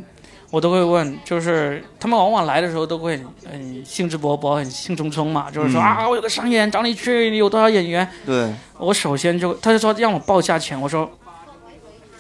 [0.55, 8.09] 我都会问，就是他们往往来的时候都会很兴致勃勃、很兴冲冲嘛，就是说、嗯啊，我有个商演找你去，你有多少演员？
[8.25, 11.11] 对我首先就他就说让我报价钱，我说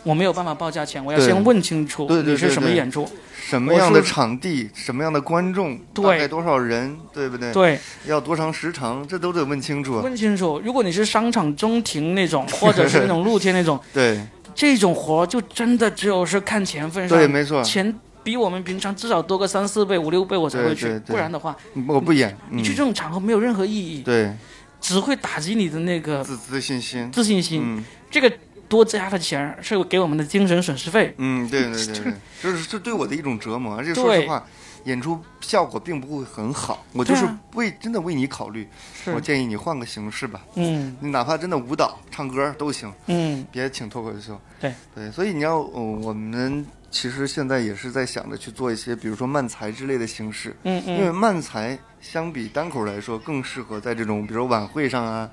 [0.02, 3.08] 我没有办法报价钱，我要先问清楚你是什么演出。
[3.32, 7.52] 什么样的场地，什么样的观众，对大概多少人，对不对？
[7.52, 10.00] 对，要多长时长，这都得问清楚。
[10.00, 10.60] 问清楚。
[10.64, 14.18] 如果你是商场中庭那种，或者是那种露天那种， 对
[14.56, 21.54] 这种活就真的只有是看钱份上，对，没错，钱比我们平常至少多个三四倍、五六倍我才会去，不然的话，
[21.86, 22.36] 我不演。
[22.50, 24.32] 嗯你去这种场合没有任何意义，对
[24.80, 27.12] 只会打击你的那个自自信心。
[27.12, 27.62] 自信心。
[27.62, 28.32] 嗯这个
[28.68, 31.14] 多加的钱是给我们的精神损失费。
[31.18, 33.76] 嗯，对对对对， 就是这对我的一种折磨。
[33.76, 34.44] 而且说实话，
[34.84, 36.84] 演出效果并不会很好。
[36.92, 38.68] 我就是为真的为你考虑，
[39.06, 40.40] 我，建议你换个形式吧。
[40.54, 44.40] 嗯你哪怕真的舞蹈、唱歌都行，嗯别请脱口秀。
[44.60, 46.64] 对对，所以你要，呃，我们
[46.94, 55.28] 其实现在也是在想着去做一些，比如说漫才之类的形式，嗯嗯因为嗯，漫才相比单口来说，更适合在这种比如说晚会上啊，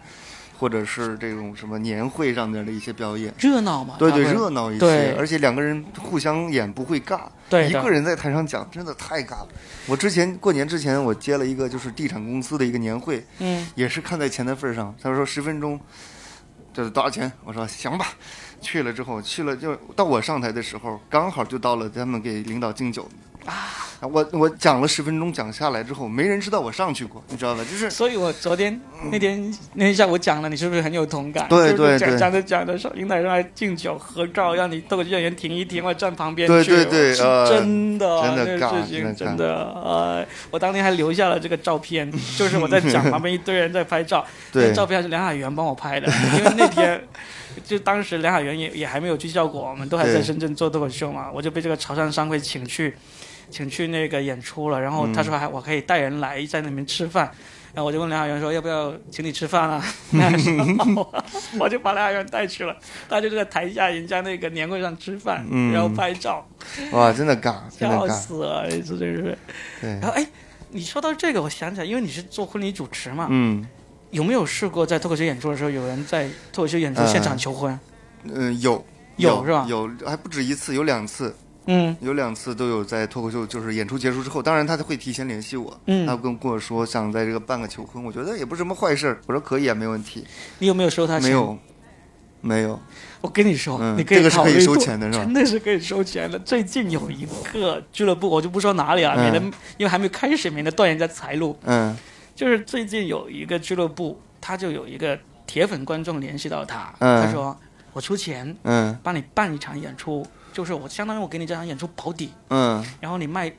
[0.57, 3.31] 或者是这种什么年会上面的一些表演。
[3.37, 7.21] 热闹嘛，对对，热闹一些，而且两个人互相演不会尬。
[7.47, 9.47] 对一个人在台上讲真的太尬了。
[9.85, 15.79] 我之前过年之前，我接了一个就是地产公司的一个年会，嗯也是看在钱的份儿上，他说十分钟，
[16.73, 17.31] 这是多少钱？
[17.43, 18.07] 我说行吧。
[18.61, 23.07] 去了之后，去了就到我上台的时候，刚好就到了他们给领导敬酒
[23.45, 23.87] 啊。
[24.01, 27.63] 我我讲了十分钟，讲下来之后，没人知道我上去过，你知道吧？
[27.63, 28.81] 就是所以我昨天
[29.11, 31.47] 那天那天下午讲了，你是不是很有同感？
[31.47, 46.99] 对对对讲着讲着，上平台上来敬酒合照，让你脱口秀演员停一停，我站旁边去对对是呃真的，真的那个情真的呃，我当天还留下了这个照片，就是我在讲， 旁边一堆人在拍照，那对照片还是梁海源帮我拍的，因为那天。
[47.65, 52.95] 就当时梁海源也也还没有去效果，我们都还在深圳做脱口秀嘛，我就被这个潮汕商会请去，
[53.49, 54.81] 请去那个演出了。
[54.81, 57.25] 然后他说还我可以带人来在那边吃饭，
[57.73, 59.83] 然后我就问梁海源说要不要请你吃饭啊？
[61.59, 62.75] 我就把梁海源带去了，
[63.09, 66.47] 他就在台下人家那个年会上吃饭，嗯然后拍照，
[66.91, 68.07] 哇，真的尬，笑。
[68.07, 69.37] 死了，这真是。
[69.81, 70.25] 对然，后哎，
[70.69, 73.65] 你说到这个，我想起来，因为你是做婚礼主持嘛，嗯
[74.11, 77.77] 有没有试过在脱口秀演出的时候，有人在脱口秀演出现场求婚？
[78.23, 78.85] 嗯，有
[79.15, 81.35] 有是吧有还不止一次，有两次，
[81.65, 90.25] 嗯有两次都有在脱口秀，就是演出结束之后，当然他会提前联系我，嗯他跟跟我说想在这个办个求婚，我觉得也不是什么坏事儿，我说可以啊，没问题，
[90.59, 91.29] 你有没有收他钱？
[91.29, 91.57] 没有，
[92.41, 92.79] 没有，
[93.21, 96.37] 我跟你说，嗯你可以这个是可以考虑多收钱的是吧真的是可以收钱的。
[96.39, 99.39] 最近有一个俱乐部，我就不说哪里了，嗯免得
[99.77, 101.57] 因为还没有开始，免得断人家财路。
[101.63, 101.97] 嗯
[102.41, 105.15] 就是最近有一个俱乐部，他就有一个
[105.45, 107.23] 铁粉观众联系到他，嗯。
[107.23, 107.55] 他说
[107.93, 108.97] 我出钱嗯。
[109.03, 112.83] 帮你办一场演出，就是我相当于我给你这场演出保底，嗯。
[112.99, 113.53] 然后你卖，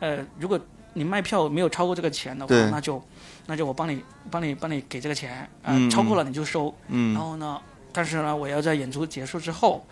[0.00, 0.60] 呃，如果
[0.92, 3.02] 你卖票没有超过这个钱的话，那就
[3.46, 6.74] 那就我帮你帮你帮你给这个钱，呃，嗯超过了你就收。
[6.88, 7.14] 嗯。
[7.14, 7.58] 然嗯后呢，
[7.90, 9.82] 但是呢，我要在演出结束之后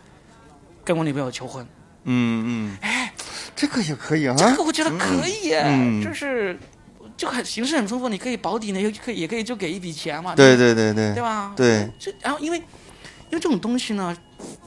[0.84, 1.66] 跟我女朋友求婚，
[2.02, 3.10] 嗯嗯，哎
[3.56, 6.04] 这个也可以啊，这个我觉得可以耶，嗯。
[6.04, 6.58] 就是
[7.16, 11.52] 就很形式很丰富，你可以保底呢，又可以也可以就给一笔钱嘛，对对对对对吧？
[11.56, 14.16] 对，这然后因为因为这种东西呢，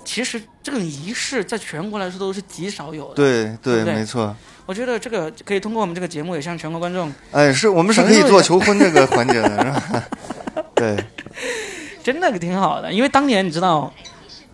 [0.06, 3.16] 其实这种仪式在全国来说都是极少有的。
[3.16, 4.36] 对对，没错。
[4.66, 10.04] 我觉得这个可以通过我们这个节目也向全国观众哎，是我们是可以做求婚这个环节的，是吧？
[10.76, 10.98] 对，
[12.04, 13.93] 真的挺好的，因为当年你知道，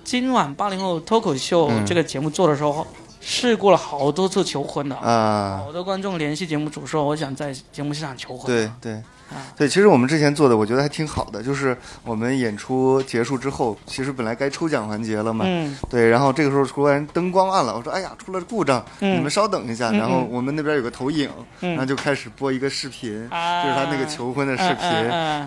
[0.03, 2.85] 今晚八零后脱口秀嗯这个节目做的时候，
[3.23, 8.45] 试过了好多次求婚的，啊，好多观众联系节目组说，我想在节目现场求婚。
[8.45, 9.01] 对对。
[9.29, 15.75] 啊，对，其实我们之前做的，我觉得还挺好的，就是我们演出结束之后，其实本来该抽奖环节了嘛，嗯。
[15.89, 19.17] 对，然后这个时候突然灯光暗了，我说哎呀出了故障，嗯。
[19.17, 21.27] 你们稍等一下，嗯然后我们那边有个投影，
[21.61, 21.71] 嗯。
[21.71, 24.87] 然后就开始播一个视频，啊就是他那个求婚的视频，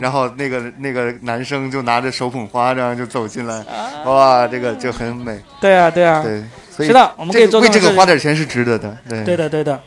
[0.00, 4.02] 然后那个那个男生就拿着手捧花这样就走进来，啊。
[4.04, 6.42] 哇，这个就很美，对啊对啊，对，
[6.76, 9.80] 所以是的我们可以做为这个花点钱是值得的，对，对的对的。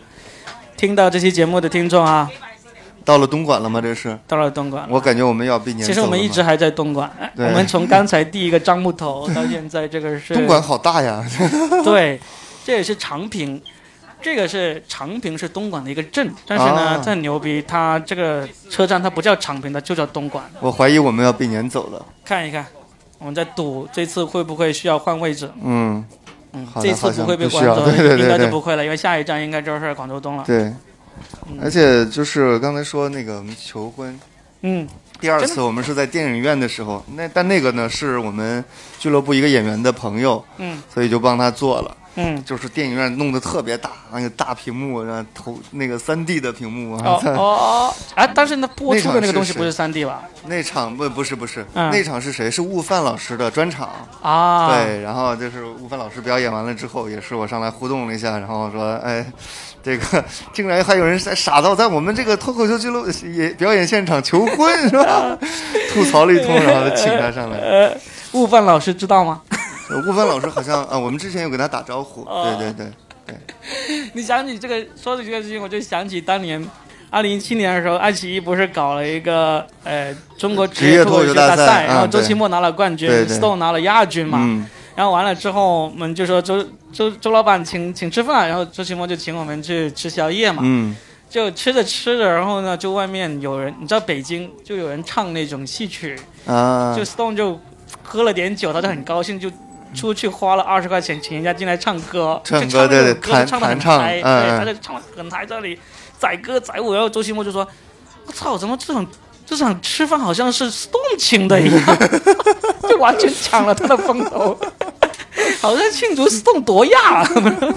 [0.75, 2.27] 听到这期节目的听众啊，
[3.05, 3.79] 到了东莞了吗？
[3.79, 4.87] 这是，到了东莞了。
[4.89, 11.23] 我感觉我们要被撵其实我们一直还在东莞，我们从刚才第一个樟木头到现在这个是东莞好大呀，
[11.85, 12.19] 对，
[12.65, 13.61] 这也是长平
[14.21, 20.43] 这个是长平是东莞的一个镇，但是呢，啊这很牛逼，它这个车站它不叫长平，它就叫东莞。
[20.59, 22.05] 我怀疑我们要被撵走了。
[22.25, 22.65] 看一看，
[23.17, 25.49] 我们在赌这次会不会需要换位置？
[25.63, 26.05] 嗯，
[26.53, 30.43] 嗯，好的这次不会被广州，对对对应该就对不会了，因为下一站应该就是广州东了。
[30.45, 30.73] 对。
[31.49, 34.17] 嗯而且就是刚才说那个我们求婚，
[34.61, 34.87] 嗯，
[35.19, 38.63] 第二真次我们是在电影院的时候，那但那个呢是我们
[38.99, 41.97] 俱乐部一个演员的朋友，嗯，所以就帮他做了。
[42.21, 47.01] 嗯，就是电影院弄得特别大，那个大屏幕，然后投那个三 D 的屏幕啊。
[47.07, 50.23] 哦哦哦，啊，但是那，播出的那个东西不是三 D 吧？
[50.45, 52.51] 那场不不是不是，嗯那场是谁？
[52.51, 53.89] 是悟饭老师的专场。
[54.21, 59.25] 啊，，对，然后就是悟饭老师表演完了之后，也是我上来互动了一下，然后说，哎，
[59.81, 65.37] 这个竟然还有人在傻到在我们这个脱口秀俱乐部也表演现场求婚是吧？
[65.93, 67.57] 吐槽了一通，然后就请他上来。
[67.59, 67.97] 呃，
[68.33, 69.41] 悟饭老师知道吗？
[69.89, 72.91] 呃悟饭老师好像啊，我们之前有跟他打招呼，对对对
[73.25, 73.35] 对，
[74.13, 76.65] 你想起这个，说起这个事情，我就想起当年。
[77.11, 84.37] 二零一七年的时候，爱奇艺不是搞了一个呃中国职业脱口秀大赛然后周奇墨拿了冠军，Stone 拿了亚军嘛。
[84.39, 84.63] 嗯，
[84.95, 86.63] 然后完了之后，我们就说周
[86.93, 90.61] 周周老板请请吃饭，然后周奇墨就请我们去吃宵夜嘛。
[90.63, 90.95] 嗯，
[91.27, 96.15] 就吃着吃着，然后呢，就外面有人，你知道北京就有人唱那种戏曲，
[96.45, 97.59] 啊，就 Stone 就
[98.03, 99.49] 喝了点酒，他就很高兴，就
[99.93, 105.79] 出去花了二十块钱请人家进来唱歌，唱歌对对，弹唱的很嗨，嗯他就唱的很嗨，在那里
[106.17, 107.67] 载歌载舞，然后周奇墨就说
[108.25, 109.05] ：“我操，怎么这种
[109.45, 111.97] 这场吃饭好像是 Stone 请的一样，
[112.87, 114.57] 就完全抢了他的风头。”
[115.61, 117.23] 好像庆祝 Stone 夺亚，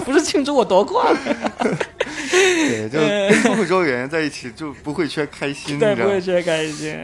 [0.05, 1.15] 不是庆祝我夺冠。
[2.31, 6.19] 对，就跟脱口秀演员在一起就不会缺开心，不会？
[6.21, 6.97] 缺开心。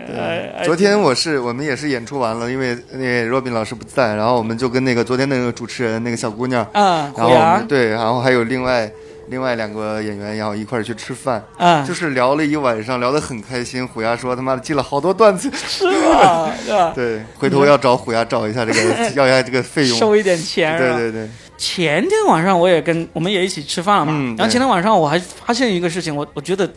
[0.64, 8.90] 昨天我是我们也是演出完了，因为那个若斌老师不在，然后我们就跟那个昨天那个主持人那个小姑娘，嗯，然后我们对，然后还有另外
[9.30, 13.88] 另外两个演员，然后一块儿去吃饭，啊，就是聊了一晚上，聊得很开心。
[13.88, 16.92] 虎牙说他妈的记了好多段子， 是吧？
[16.96, 19.98] 对，回头要找虎牙找一下这个 要一下这个费用。
[19.98, 26.68] 收一点钱，对对对，前天晚上我也跟我们也一起吃饭了嘛，嗯然后前天晚上我还发现一个事情，我我觉得，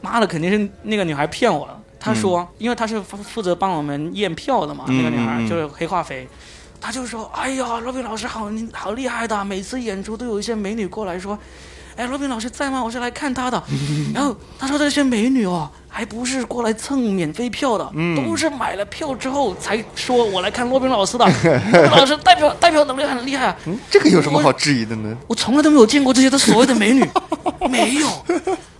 [0.00, 1.76] 妈的，肯定是那个女孩骗我了。
[2.00, 6.28] 她说，因为她是负负责帮我们验票的嘛，嗯那个女孩嗯嗯就是黑化肥，
[6.80, 11.36] 她就说，哎呀，罗宾老师好好厉害的，每次演出都有一些美女过来说。
[11.98, 12.80] 哎，罗宾老师在吗？
[12.80, 13.60] 我是来看他的。
[14.14, 21.24] 然后他说这些美女哦，还不是过来蹭免费票的，嗯都是买了票之后才说我来看罗宾老师的。
[21.74, 23.56] 罗宾老师代表代表能力很厉害啊。
[23.66, 25.16] 嗯，这个有什么好质疑的呢？
[25.26, 27.04] 我从来都没有见过这些的所谓的美女，
[27.68, 28.08] 没有。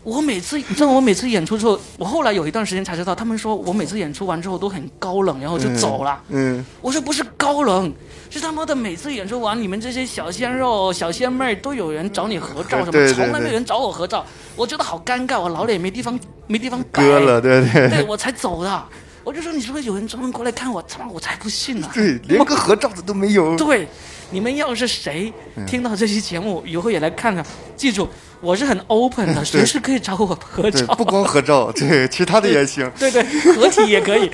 [0.04, 6.18] 我每次，你知道我每次演出之后，我后来有一段时间才知道，他们说我每次演出完之后都很高冷，然后就走了。
[6.28, 7.92] 嗯，我说不是高冷，
[8.30, 14.24] 是他妈的每次演出完，你们这些小鲜肉、小鲜妹儿都有人找你合照什么，从来没有人找我合照，
[14.54, 18.84] 我觉得好尴尬，我老脸没地方没地方摆，割了，对对对我才走的。
[19.24, 20.80] 我就说你是不是有人专门过来看我？
[20.82, 23.54] 他妈我才不信呢、对，连个合照的都没有。
[23.56, 23.86] 对，
[24.30, 25.30] 你们要是谁
[25.66, 27.44] 听到这期节目，以后也来看看，
[27.76, 28.08] 记住
[28.40, 30.94] 我是很 open 的， 随时可以找我合，照。
[30.94, 32.90] 不光合照， 对，其他的也行。
[32.98, 33.22] 对对，
[33.54, 34.30] 合体也可以。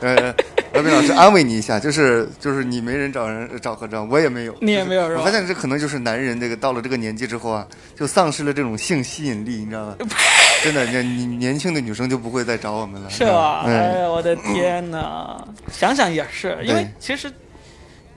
[0.00, 0.34] 呃，
[0.74, 9.96] 罗斌老师安慰你一下，就是就是你没人找人找合照，我也没有，你也没有是吧我发现这可能就是男人这个到了这个年纪之后啊，就丧失了这种性吸引力，你知道吗？
[10.64, 13.62] 真的，年你年轻的女生就不会再找我们了，是吧？
[13.66, 15.36] 哎嗯，呀，我的天哪！
[15.70, 17.30] 想想也是，因为其实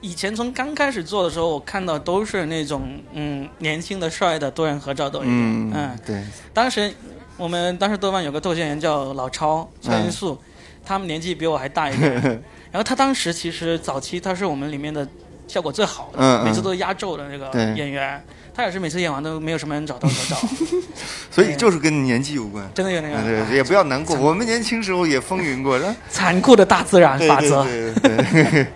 [0.00, 5.24] 以前从刚开始做的时候，我看到都是那种嗯年轻的帅的多人合照都有。
[5.26, 6.92] 嗯嗯，对，当时
[7.36, 10.40] 我们当时豆瓣有个脱口秀演员叫老超超音速，
[10.88, 12.14] 他们年纪比我还大一点。
[12.72, 15.06] 然后他当时其实早期他是我们里面的
[15.46, 18.24] 效果最好的，嗯嗯每次都压轴的那个演员。
[18.54, 20.36] 他也是每次演完都没有什么人找到合照，
[21.30, 22.68] 所以就是跟年纪有关。
[22.74, 25.78] 真的有那啊个对，也不要难过， 我们年轻时候也风云过？
[26.10, 28.66] 残酷的大自然法则，对对对。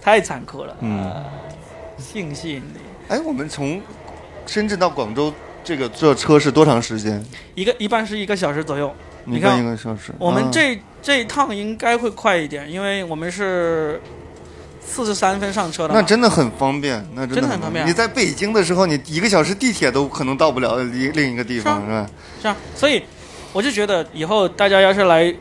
[0.00, 0.76] 太残酷了。
[0.80, 1.24] 嗯呃
[1.98, 2.78] 性吸引力。
[3.08, 3.82] 哎，我们从
[4.46, 5.34] 深圳到广州
[5.64, 7.20] 这个坐车是多长时间？
[7.56, 8.94] 一个一般是一个小时左右。
[9.24, 10.14] 你看一个小时。
[10.18, 14.00] 我们啊这、这一趟应该会快一点，因为我们是
[14.80, 15.94] 四十三分上车的。
[15.94, 17.86] 那真的很方便，那真的很方便。
[17.86, 22.10] 你在北京的时候，你一个小时地铁都可能到不了另另一个地方，是是吧？
[22.42, 23.02] 是啊，所以
[23.52, 25.34] 我就觉得以后大家要是来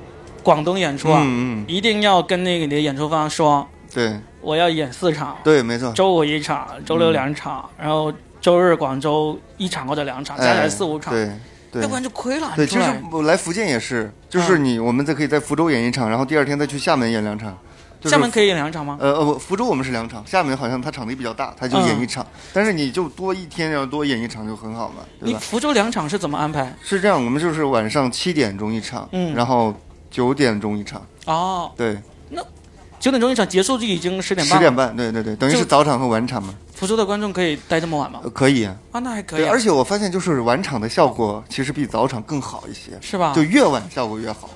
[0.43, 4.17] 广东演出啊，嗯嗯，一定要跟那个你的演出方说，对。
[4.39, 5.91] 我要演四场，对，没错。
[5.91, 11.13] 周五一场，周六两场，然后周日广州一场或者两场，加起来哎四五场，
[11.81, 12.53] 要不然就亏了。
[12.55, 17.57] 对，其实我来福建也是，就是你我们再可以在福州演一场，然后第二天再去厦门演两场，
[17.99, 18.97] 就是厦门可以演两场吗？
[18.99, 25.37] 呃呃不，福州我们是两场，厦门好像它场地比较大，它就演一场，但是你就多一天要多演一场就很好嘛，对吧？
[25.39, 26.75] 你福州两场是怎么安排？
[26.83, 29.33] 是这样，我们就是晚上七点钟一场，嗯。
[29.33, 29.73] 然后
[30.09, 31.97] 九点钟一场，哦，对，
[33.07, 34.59] 九点钟一场结束就已经十点半了。
[34.59, 38.19] 十点半，对对对，等于是早场和晚场嘛，福州的观众可以待这么晚吗？
[38.21, 38.75] 呃可以啊。
[38.91, 43.31] 啊，那还可以、而且我发现就是晚场的效果其实比早场更好一些，是吧？
[43.33, 44.49] 就越晚效果越好。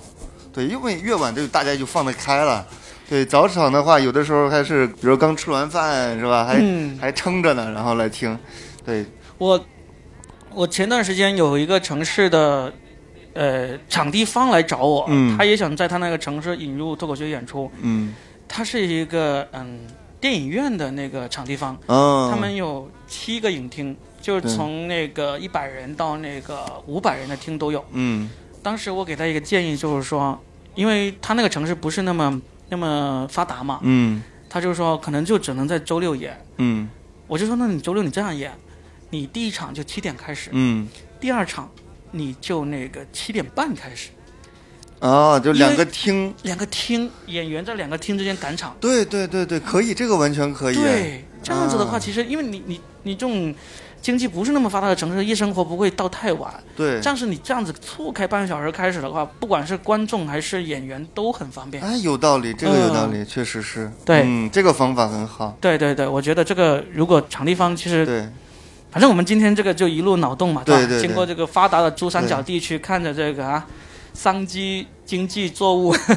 [0.51, 2.67] 对，因为越晚就大家就放得开了。
[3.09, 8.37] 对，早场的话，有的时候还是，比如刚吃完饭是吧，还、嗯还撑着呢，然后来听。
[8.85, 9.05] 对，
[9.37, 9.65] 我
[10.53, 12.73] 我前段时间有一个城市的
[13.33, 17.71] 呃场地方来找我，嗯他也想在他那个城市引入脱口秀演出。
[17.81, 18.13] 嗯，
[18.53, 19.79] 他是一个嗯
[20.19, 27.83] 电影院的那个场地方，哦，他们有七个影厅，就是从那个一百人到那个五百人的厅都有。
[27.93, 28.29] 嗯。
[28.61, 30.37] 当时我给他一个建议，就是说，
[30.75, 34.21] 因为他那个城市不是那么那么发达嘛，嗯。
[34.49, 36.37] 他就说可能就只能在周六演。
[36.57, 36.89] 嗯。
[37.27, 38.51] 我就说，那你周六你这样演，
[39.09, 40.85] 你第一场就七点开始，嗯，
[41.21, 41.71] 第二场
[42.11, 44.09] 你就那个七点半开始，
[45.01, 46.33] 哦，就两个厅。
[46.43, 48.75] 两个厅演员在两个厅之间赶场。
[48.79, 50.75] 对对对对，可以，这个完全可以。
[50.75, 53.53] 对，这样子的话，啊其实因为你你你这种
[54.01, 56.51] 经济不是那么发达的城市，夜生活不会到太晚。
[56.75, 61.83] 对，但是你这样子错开半个小时开始的话，不管是观众还是演员都很方便。
[61.83, 63.91] 哎，有道理，这个有道理，确实是。
[64.05, 65.57] 对嗯，这个方法很好。
[65.59, 68.29] 对对对，我觉得这个如果场地方其实，对，
[68.91, 70.65] 反正我们今天这个就一路脑洞嘛，吧？
[70.65, 73.65] 对对对经过这个发达的珠三角地区，看着这个啊，
[74.21, 75.91] 商机经济作物，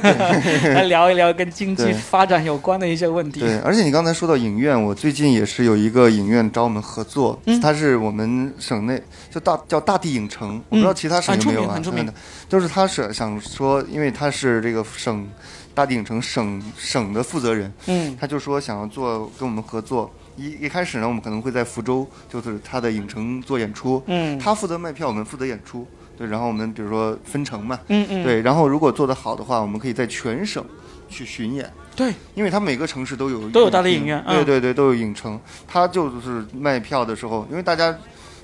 [0.75, 3.41] 来聊一聊跟经济发展有关的一些问题。
[3.41, 11.65] 对，而且你刚才说到影院，我最近也是有一个影院找我们合作，嗯它是我们省内就大叫大地影城，我不知道其他省有没有啊？
[11.65, 12.13] 名很出名嗯
[12.47, 15.27] 就是他是想说，因为他是这个省
[15.75, 20.13] 大地影城省省的负责人，嗯他就说想要做跟我们合作。
[20.37, 25.87] 一一开始呢，我们可能会在福州，就是他的影城做演出，嗯他负责卖票，我们负责演出。
[26.17, 30.65] 对，然后我们比如说分成嘛，嗯嗯，对，然后如果做得好的话，我们可以在全省
[31.09, 31.71] 去巡演。
[31.97, 35.41] 对因为它每个城市都有都有大的影院嗯对对对，都有影城。
[35.67, 37.97] 它就是卖票的时候，因为大家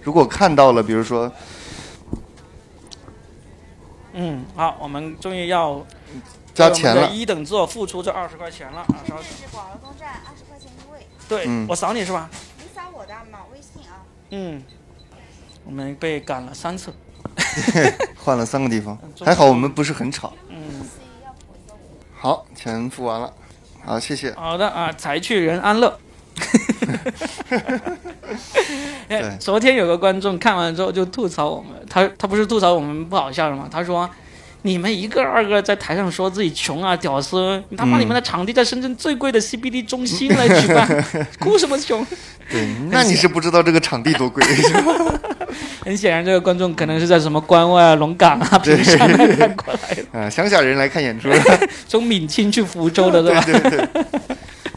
[0.03, 1.31] 如果看到了，比如说
[4.13, 5.85] 嗯，好，我们终于要
[6.55, 8.87] 加钱了，一等座付出这二十块钱了啊！
[9.07, 12.29] 稍等，是广劳东站二十块钱一位，对、嗯我扫你是吧？
[12.59, 14.03] 你扫我的码微信啊。
[14.31, 14.63] 嗯，
[15.65, 16.93] 我们被赶了三次。
[18.17, 20.33] 换了三个地方还好我们不是很吵。
[20.49, 20.57] 嗯。
[22.19, 23.33] 好，钱付完了，
[23.85, 24.33] 好，谢谢。
[24.35, 25.99] 好的啊，财去人安乐。
[29.39, 33.69] 昨天有个观众看完之后就吐槽我们，他他不是吐槽我们不好笑的吗？
[33.71, 34.09] 他说。
[34.63, 41.05] 你们一个二个在台上说自己穷啊屌丝，你他妈嗯你们的场地在深圳最贵的 CBD 中心来举办，
[41.41, 42.07] 哭什么穷？
[42.51, 44.93] 对， 那你是不知道这个场地多贵，是吧？
[45.85, 51.29] 很显然，这个观众可能是在什么关外啊、龙岗啊、平山啊看过来的， 啊，乡下人来看演出。
[51.89, 53.43] 从闽清去福州的对吧？
[53.47, 54.05] 对对对。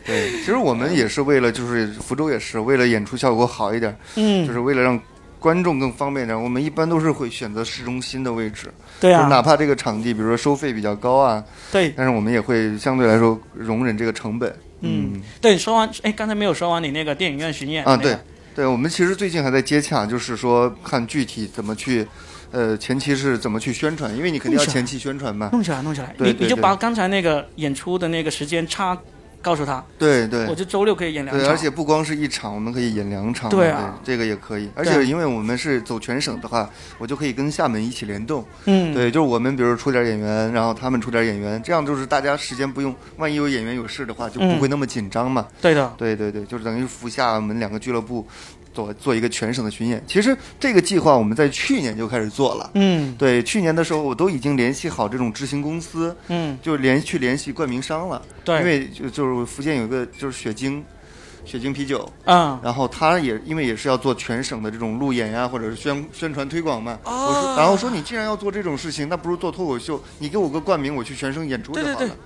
[0.06, 5.00] 对，其实我们也是为了，就是福州也是为了演出效果好一点，嗯，就是为了让
[5.44, 8.74] 观众更方便一点，我们一般都是会选择市中心的位置。
[9.02, 11.94] 对啊，就哪怕这个场地，比如说收费比较高啊，对。
[11.98, 14.56] 但是我们也会相对来说容忍这个成本。
[14.80, 15.22] 嗯。
[15.42, 18.04] 对，说完，哎，刚才没有说完你那个电影院巡演啊，那个。
[18.04, 18.20] 对，
[18.56, 22.08] 对，我们其实最近还在接洽，就是说看具体怎么去，
[22.52, 25.50] 呃，前期是怎么去宣传，因为你肯定要前期宣传嘛。
[25.52, 28.98] 弄起来，弄起来，你你就把刚才那个演出的那个时间差
[29.44, 33.50] 告诉他，对对我就周六可以演两对，场，而且不光是一场，我们可以演两场。
[33.50, 34.70] 对啊这个也可以。
[34.74, 36.68] 而且因为我们是走全省的话，
[36.98, 38.44] 我就可以跟厦门一起联动。
[38.66, 45.46] 嗯，对，就是我们比如出点演员，然后他们出点演员，这样就是大家时间不用，万一有演员有事的话，就不嗯会那么紧张嘛。
[45.62, 48.26] 对的，对对对，就是等于福厦我们两个俱乐部
[48.74, 50.04] 做做一个全省的巡演。
[50.08, 52.72] 其实这个计划我们在去年就开始做了。
[52.74, 58.22] 嗯对，去年的时候我都已经联系好这种执行公司，嗯，就联去联系冠名商了。
[58.44, 60.84] 对，因为就就是福建有一个就是雪晶，
[61.46, 66.98] 雪晶啤酒，嗯，然后他也因为也是要做全省的这种路演呀，或者是宣宣传推广嘛。
[67.04, 71.96] 哦我说，然后说你既然要做这种事情，那不如做脱口秀，你给我个冠名，我去全省演出就好了。
[71.96, 72.18] 对对对，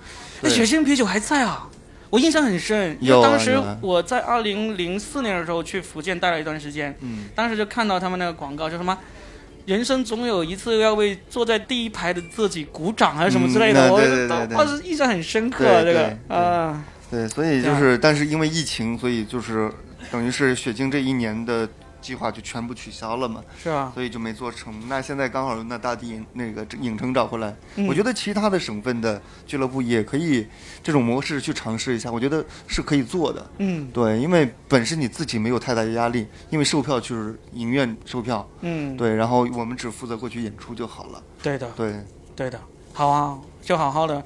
[0.42, 1.68] 那雪晶啤酒还在啊。
[2.10, 8.96] 我印象很深，因为当时我在二零零四年的时候去福建待了一段时间，嗯，当时就看到他们那个广告，叫什么
[9.66, 14.56] “人生总有一次要为坐在第一排的自己鼓掌”还是什么之类的，嗯我对对对对。
[14.56, 15.64] 当时印象很深刻。
[15.64, 19.70] 对这个啊，对，所以就是，但是因为疫情，所以就是
[20.10, 21.68] 等于是雪晶这一年的
[22.00, 24.88] 计划就全部取消了嘛，是啊，所以就没做成。
[24.88, 30.46] 那现在刚好那大地影那个影城找回来，嗯我觉得其他的省份的俱乐部也可以
[30.82, 33.50] 这种模式去尝试一下，我觉得是可以做的。
[33.58, 41.22] 嗯对，因为本身你自己没有太大的压力，因为售票就是影院售票，嗯，对，然后我们只负责过去演出就好了。
[41.42, 41.94] 对的，对，
[42.34, 42.60] 对的，
[42.92, 44.24] 好啊，就好好的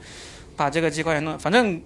[0.56, 1.38] 把这个机构也弄。
[1.38, 1.80] 反正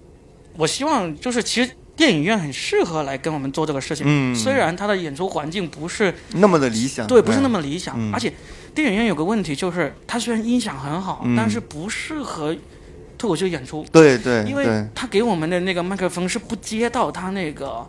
[0.55, 4.05] 我希望就是，其实电影院很适合来跟我们做这个事情。
[4.07, 8.31] 嗯虽然它的演出环境不是那么的理想，对，不是那么理想，嗯而且
[8.73, 12.55] 电影院有个问题就是，它虽然音响很好，嗯但是不适合
[13.17, 17.85] 脱口秀演出，对对因为对，它给我们的那个麦克风是不接到他那个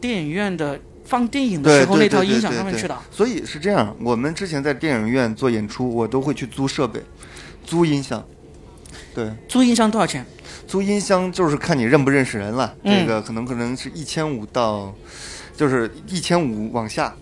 [0.00, 2.98] 电影院的放电影的时候那套音响上面去的。
[3.12, 7.00] 所以是这样，我们之前在电影院做演出，我都会去租设备，
[7.64, 8.24] 租音响。
[9.14, 10.26] 对，租音箱多少钱？
[10.72, 14.90] 租音箱就是看你认不认识人了，嗯这个可能可能是一千五到，
[15.54, 17.14] 就是一千五往下。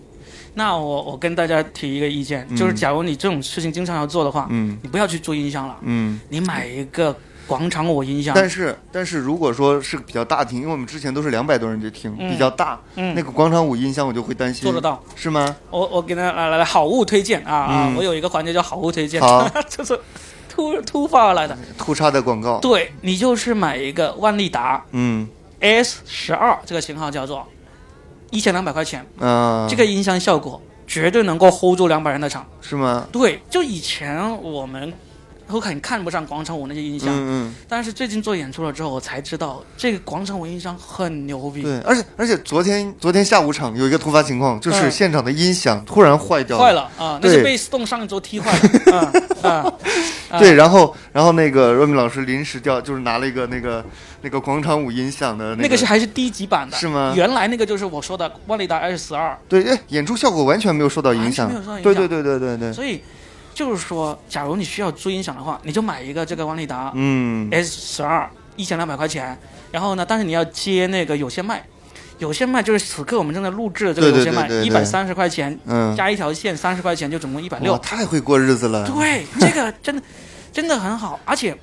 [0.53, 6.17] 那我我跟大家提一个意见，嗯就是假如你这种事情经常要做的话，嗯你不要去租音箱了，嗯。
[6.29, 7.13] 你买一个
[7.45, 8.33] 广场舞音箱。
[8.33, 14.63] 但是但是如果说是比较大厅，因为我们之前都是两百多人去听，嗯比较大，嗯那个广场舞音箱我就会担心。
[14.63, 15.53] 做得到，是吗？
[15.69, 17.87] 我我给大家来来来好物推荐啊啊！
[17.91, 19.21] 嗯我有一个环节叫好物推荐，
[19.67, 19.99] 就是
[20.61, 21.57] 突突发而来的。
[21.77, 22.59] 突插的广告。
[22.59, 25.27] 对你就是买一个万利达嗯
[25.59, 27.47] S 十二这个型号叫做
[28.29, 32.45] 一千两百块钱，啊，这个音箱效果绝对能够 hold 住两百人的场。
[32.61, 33.07] 是吗？
[33.11, 34.93] 对，就以前我们
[35.51, 41.63] 都很看不上广场舞那些音箱，嗯嗯但是最近做演出了之后，我才知道这个广场舞音箱很牛逼嗯，。
[41.63, 47.19] 对，而且而且昨天昨天下午场有一个突发情况，就是嗯现场的音响突然坏掉了坏了啊！
[47.21, 48.97] 那对是被 Stone 上一周踢坏的。
[48.97, 49.11] 啊
[49.43, 49.73] 啊！
[50.29, 53.83] 啊对，然后然后那个若敏老师临时调，就是拿了一个那个
[54.21, 61.83] 那个广场舞音响的那个个是还是低级版的，是吗原来那个就是我说的万利达 S 十二，对，哎，演出效果完全没有受到影响没有受到影。
[61.83, 63.01] 响对对对对对对，所以
[63.53, 69.37] 就是说，假如你需要租音响的话，你就买一个这个万利达嗯 S 十二，一千两百块钱。
[69.71, 71.63] 然后呢，但是你要接那个有线麦，
[72.17, 77.77] 有线麦就是此刻我们正在录制的这个有线麦，一百三十块钱嗯，加一条线三十块钱，就总共一百，六。
[77.77, 78.85] 太会过日子了。
[78.85, 80.01] 对，这个真的
[80.51, 81.55] 真的很好，而且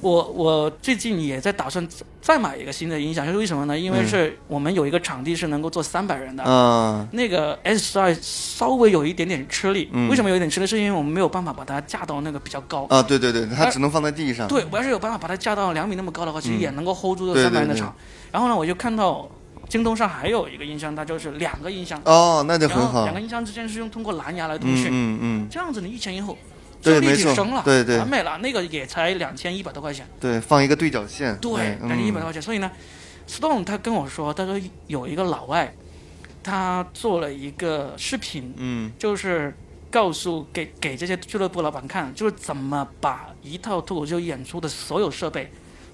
[0.00, 1.86] 我我最近也在打算
[2.22, 3.78] 再买一个新的音响，就是为什么呢？
[3.78, 6.42] 因为嗯是我们有一个场地是能够坐三百人的。
[6.46, 10.66] 嗯，那个 S 十二稍微有一点点吃力，嗯为什么有一点吃力？
[10.66, 12.86] 是因为我们没有办法把它架到那个比较高。
[12.90, 14.48] 啊，对对对，它只能放在地上。
[14.48, 17.94] 对，我要是有办法把它架到两米那么高的话，其实嗯也能够 hold 住这三百人的场。
[18.32, 19.28] 然后呢，我就看到
[19.68, 23.14] 京东上还有一个音箱，它就是两个音箱，哦，那就很好两。
[23.14, 26.36] 个音箱之间是用通过蓝牙来通嗯讯，嗯嗯，这样子你一前一后，
[26.80, 28.38] 就立体声了，对对完美了。
[28.38, 31.36] 那个也才两千一百多块钱，对，放一个对角线。
[31.38, 32.40] 对，嗯两千一百多块钱。
[32.40, 32.70] 所以呢
[33.28, 35.74] ，Stone 他跟我说，他说有一个老外，
[36.42, 39.54] 他做了一个视频，嗯就是
[39.90, 45.52] 告诉给给这些俱乐部老板看，就是怎么把一套脱口秀演出的所有设备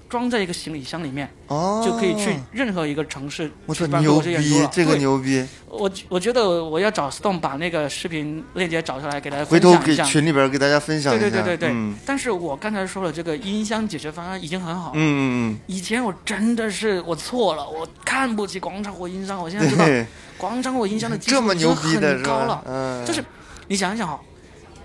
[0.09, 5.45] 装在一个行李箱里面，哦，就可以去任何一个城市办公牛口秀演出了。，逼这个牛逼！
[5.69, 10.03] 我我觉得我要找 Stone 把那个视频链接找出来给大家回头给分享一下。
[10.05, 11.21] 群里边给大家分享一下。
[11.21, 14.91] 对对对对对嗯但是我刚才说了，这个音箱解决方案已经很好。
[14.95, 15.19] 嗯嗯
[15.51, 19.85] 嗯以前我真的是我错了，我看不起广场舞音箱，我现嗯，在知道，
[20.37, 22.63] 广场舞音箱的技这么术已经牛逼的是很高了？。
[22.65, 23.23] 嗯，就是
[23.67, 24.19] 你想一想哈，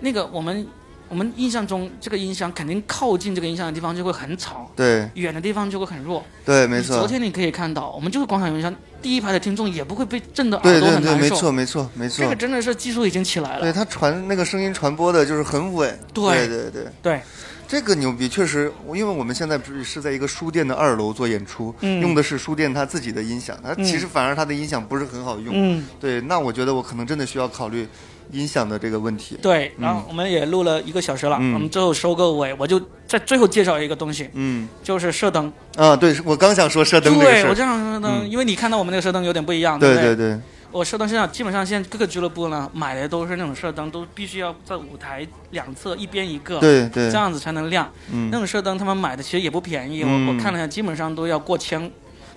[0.00, 0.66] 那个我们
[1.12, 6.24] 我们印象中这个音箱肯定靠近这个音箱的地方就会很吵，对远的地方就会很弱。
[6.42, 6.96] 对，没错。
[6.96, 11.20] 昨天你可以看到，我们就是广场音箱第一排的听众也不会被震得耳对对对，朵很难受。
[11.20, 12.34] 没错没错没错这个。
[12.34, 13.74] 真的是技术已经起来了对了。
[13.74, 16.00] 它传那个声音传播的就是很稳。
[16.14, 17.20] 对对对对，对，
[17.68, 25.52] 这个牛逼，确实，因为我们现在不是是在一个书店的二楼做演出，嗯用的是书店他自己的音响，它嗯其实反而他的音响不是很好用。
[25.54, 27.86] 嗯，对，那我觉得我可能真的需要考虑
[28.32, 29.38] 音响的这个问题。
[29.40, 29.72] 对。
[29.78, 35.52] 然后我们也录了一个小时了，嗯我们最后收个尾，我就在最后介绍一个东西，嗯就是射灯。
[35.76, 37.18] 啊，对，我刚想说射灯。
[37.18, 47.90] 对我这样射灯，嗯因为你看到我们那个射灯有点不一样，对不对对对，我射灯现在基本上现在各个俱乐部呢买的都是那种射灯，都必须要在舞台两侧一边一个，对对这，样子才能亮。
[48.10, 51.90] 那嗯，种射灯他们买的其实也不便宜，嗯我我看了一下，基本上都要过千，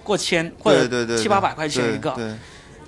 [0.03, 2.11] 过千或者七八百块钱一个。
[2.11, 2.33] 对，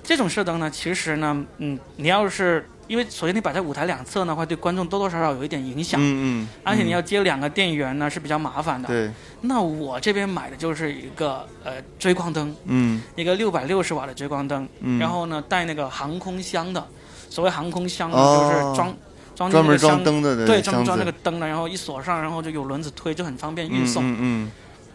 [0.02, 6.00] 这种射灯呢，其实呢，嗯，你要是因为首先你摆在舞台两侧的话对观众多多少少有一点影响。
[6.00, 8.88] 嗯嗯，而且你要接两个电源呢是比较麻烦的。
[8.88, 9.10] 对，
[9.42, 16.84] 那我这边买的就是一个呃追光灯，嗯一个六百六十瓦的追光灯，嗯，然后呢带那个航空箱的。
[17.30, 18.96] 所谓航空箱呢，哦就是装
[19.36, 24.02] 装专门那个灯的对，专门装那个灯的，然后一锁上，然后就有轮子推，就很方便运送。
[24.02, 24.50] 嗯嗯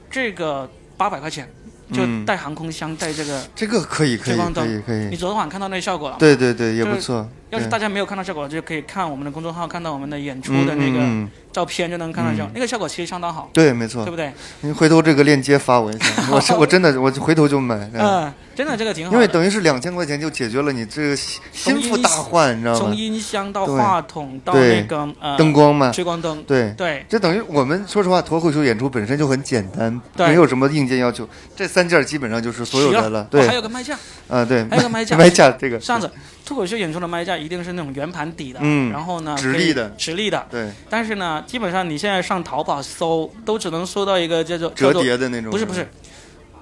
[0.10, 0.68] 这个
[0.98, 1.48] 八百块钱，
[1.92, 3.42] 就嗯带航空箱，带这个。
[3.56, 6.18] 这个可以可以聚光灯可以可以，你昨天晚上看到那效果了？
[6.18, 7.22] 对对对，也不错。
[7.22, 14.10] 对要是大家没有看到效果，就可以看我们的公众号，看到我们的演出的那个照片，就能看到效果嗯那个效果其实相当好，对，没错对。
[14.10, 14.34] 不对？
[14.62, 17.76] 你回头这个链接发我一下， 我是我真的我回头就买。
[17.94, 19.14] 嗯 嗯，真的这个挺好。
[19.14, 22.96] 因为等于是两千块钱就解决了你这个心心腹大患，你知道吗从？
[22.96, 26.74] 音箱到话筒到那个呃灯光嘛，追光灯，对。
[26.76, 33.22] 对这等于我们说实话，脱口秀演出本身就很简单，对没有什么硬件要求，这三件基本上就是所有的了。
[33.22, 33.98] 哦对还，有个麦架，
[34.28, 36.10] 啊对，还有个麦架 麦架这个这样子，
[36.46, 39.90] 脱口秀演出的麦架一定是那种圆盘底的，嗯然后呢直立的。
[39.98, 40.46] 直立的。
[40.52, 40.70] 对。
[40.90, 45.88] 但是呢，基本上你现在上淘宝搜，都只能搜到一个叫做折叠的那种，不是不是，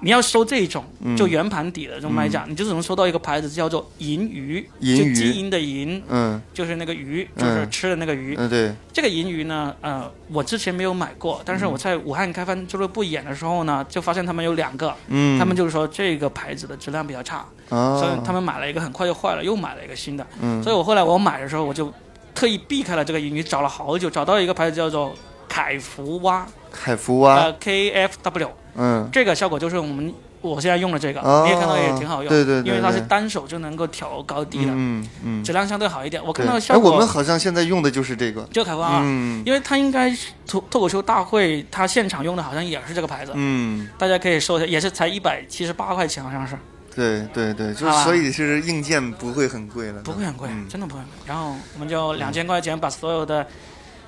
[0.01, 1.15] 你要收这种嗯。
[1.15, 5.13] 就圆盘底的这种麦架，你就只能收到一个牌子叫做银鱼，银鱼。
[5.13, 6.41] 就金银的银，嗯。
[6.53, 8.35] 就是那个鱼，就是吃的那个鱼。
[8.37, 20.25] 嗯对，这个银鱼呢，呃，我之前没有买过，但是我在武汉开帆俱乐部演的时候呢，就发现他们有两个，嗯，他们就是说这个牌子的质量比较差，所以啊，他们买了一个很快就坏了，又买了一个新的。
[20.41, 20.61] 嗯。
[20.63, 21.93] 所以我后来我买的时候，我就
[22.33, 25.13] 特意避开了这个银鱼，找了好久，找到一个牌子叫做
[25.51, 29.09] 凯福蛙，凯福蛙，呃，K F W，嗯。
[29.11, 36.23] 这个效果就是我们我现在用的这个，哦你也看到也挺好用，对对对因为它是单手就能够调高低的，嗯嗯，质量相对好一点。
[36.25, 39.43] 我看，到哎，效果，我们好像现在用的就是这个，就凯福啊，嗯。
[39.45, 46.57] 因为它应该是脱脱口秀大会，它现场用的好像也是这个牌子，嗯，大家可以搜一下，也是才一百七十八块钱，好像是。
[46.93, 50.67] 对对对，就是所以是硬件不会很贵了，不会很贵，嗯。
[50.67, 51.01] 真的不会。
[51.25, 53.45] 然后我们就两千块钱把所有的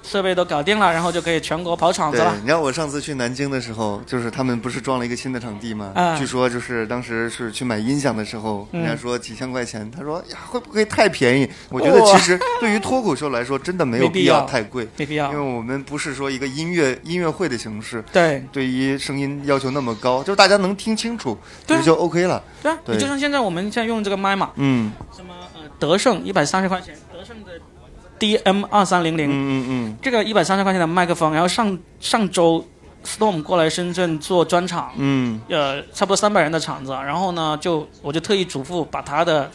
[0.03, 2.35] 设备都搞定了，然后就可以全国跑场子对了，。
[2.39, 5.91] 你知道我上次去南京的时候，就是他们不是装了一个新的场地吗？
[5.95, 11.49] 嗯据说就是当时是去买音响的时候，嗯人家说几千块钱，他说呀会不会太便宜？
[11.69, 15.53] 我觉得其实对于脱口秀来说，真的没有必要要太贵，没必要因为。
[15.53, 18.03] 我们不是说一个音乐音乐会的形式。
[18.11, 22.43] 对对于声音要求那么高，就是大家能听清楚，对就 OK 了。
[22.61, 27.51] 对啊，对你就像现在我们现在用这个麦嘛，嗯什么呃德胜一百三十块钱，德胜的
[28.23, 32.65] DM 二三零嗯零，嗯嗯这个一百三十块钱的麦克风，然后上上周
[33.05, 35.41] Storm 过来深圳做专场，嗯。
[35.49, 39.51] 呃，差不多三百人的场子，然后呢，就我就特意嘱咐把他的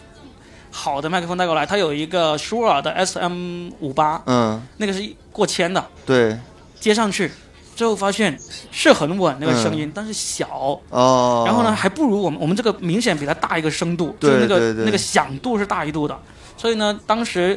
[0.71, 5.03] 好的麦克风带过来，他有一个舒尔的 SM 五八，嗯，那个是
[5.33, 6.37] 过千的，对。
[6.79, 7.31] 接上去。
[7.75, 8.37] 最后发现
[8.73, 11.45] 是很稳那个声音，但是小，哦。
[11.47, 14.85] 然后呢还不如我们我们这个明显比它大一个声度，对就是那个对对。
[14.85, 16.19] 那个响度是大一度的，
[16.57, 17.57] 所以呢当时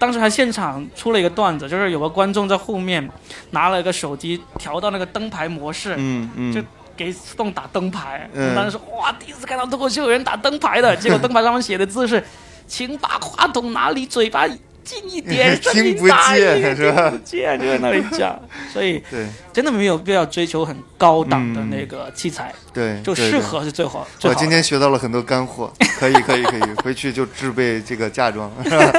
[0.00, 3.06] 当时还现场出了一个段子，就是有个观众在后面
[3.50, 6.62] 拿了一个手机调到那个灯牌模式，嗯嗯，就
[6.96, 8.54] 给 Stone 打灯牌，嗯。
[8.56, 12.24] 当时说哇第一次看到脱口秀有人打灯牌的， 结果灯牌上面写的字是
[12.66, 14.48] 请把话筒拿离嘴巴
[14.82, 17.10] 近一点，声 听不见点是吧？
[17.10, 18.40] 听不见就在那里讲，
[18.72, 19.26] 所以对。
[19.52, 24.06] 真的没有必要追求很高档的那个器材，对，就适合是最好。
[24.20, 28.90] 的我今天学到了很多干货，可以可以可以，回去就制备这个嫁妆，是吧？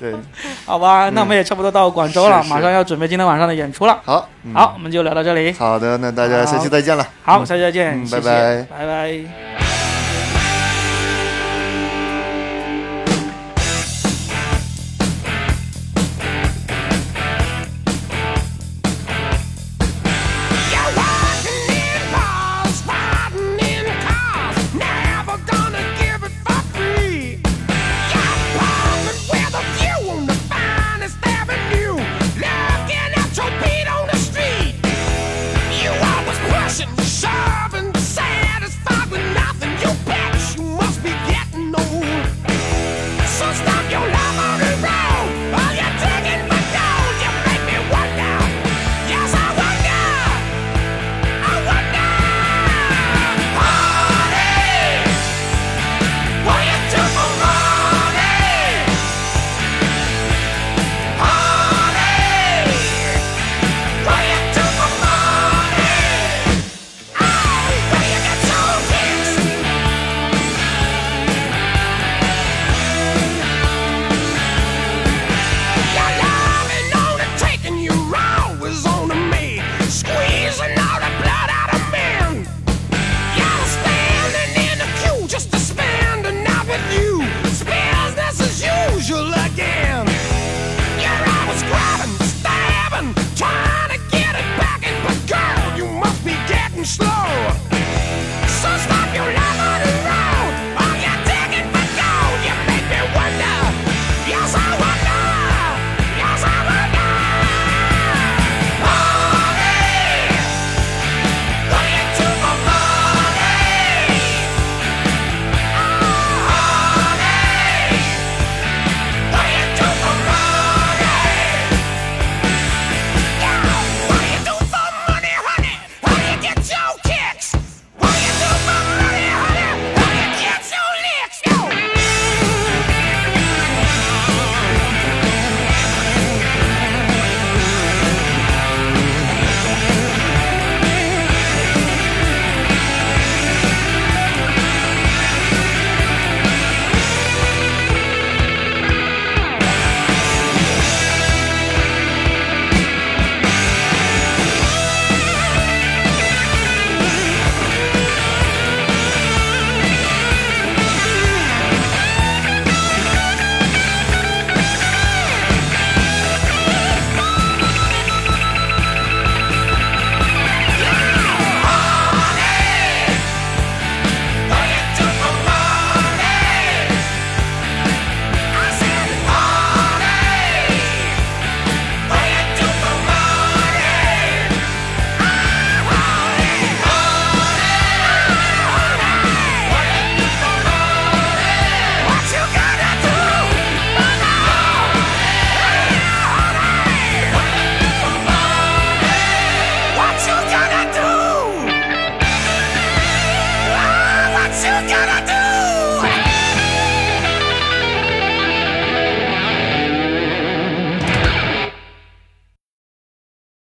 [0.00, 0.14] 对，
[0.64, 4.00] 好吧，那我们也差不多到广州了，是是马上要准备今天晚上的演出了。
[4.04, 5.52] 好，嗯好，我们就聊到这里。
[5.52, 7.06] 好的，那大家下期再见了。
[7.22, 9.69] 好，嗯下期再见，嗯谢谢拜拜拜拜。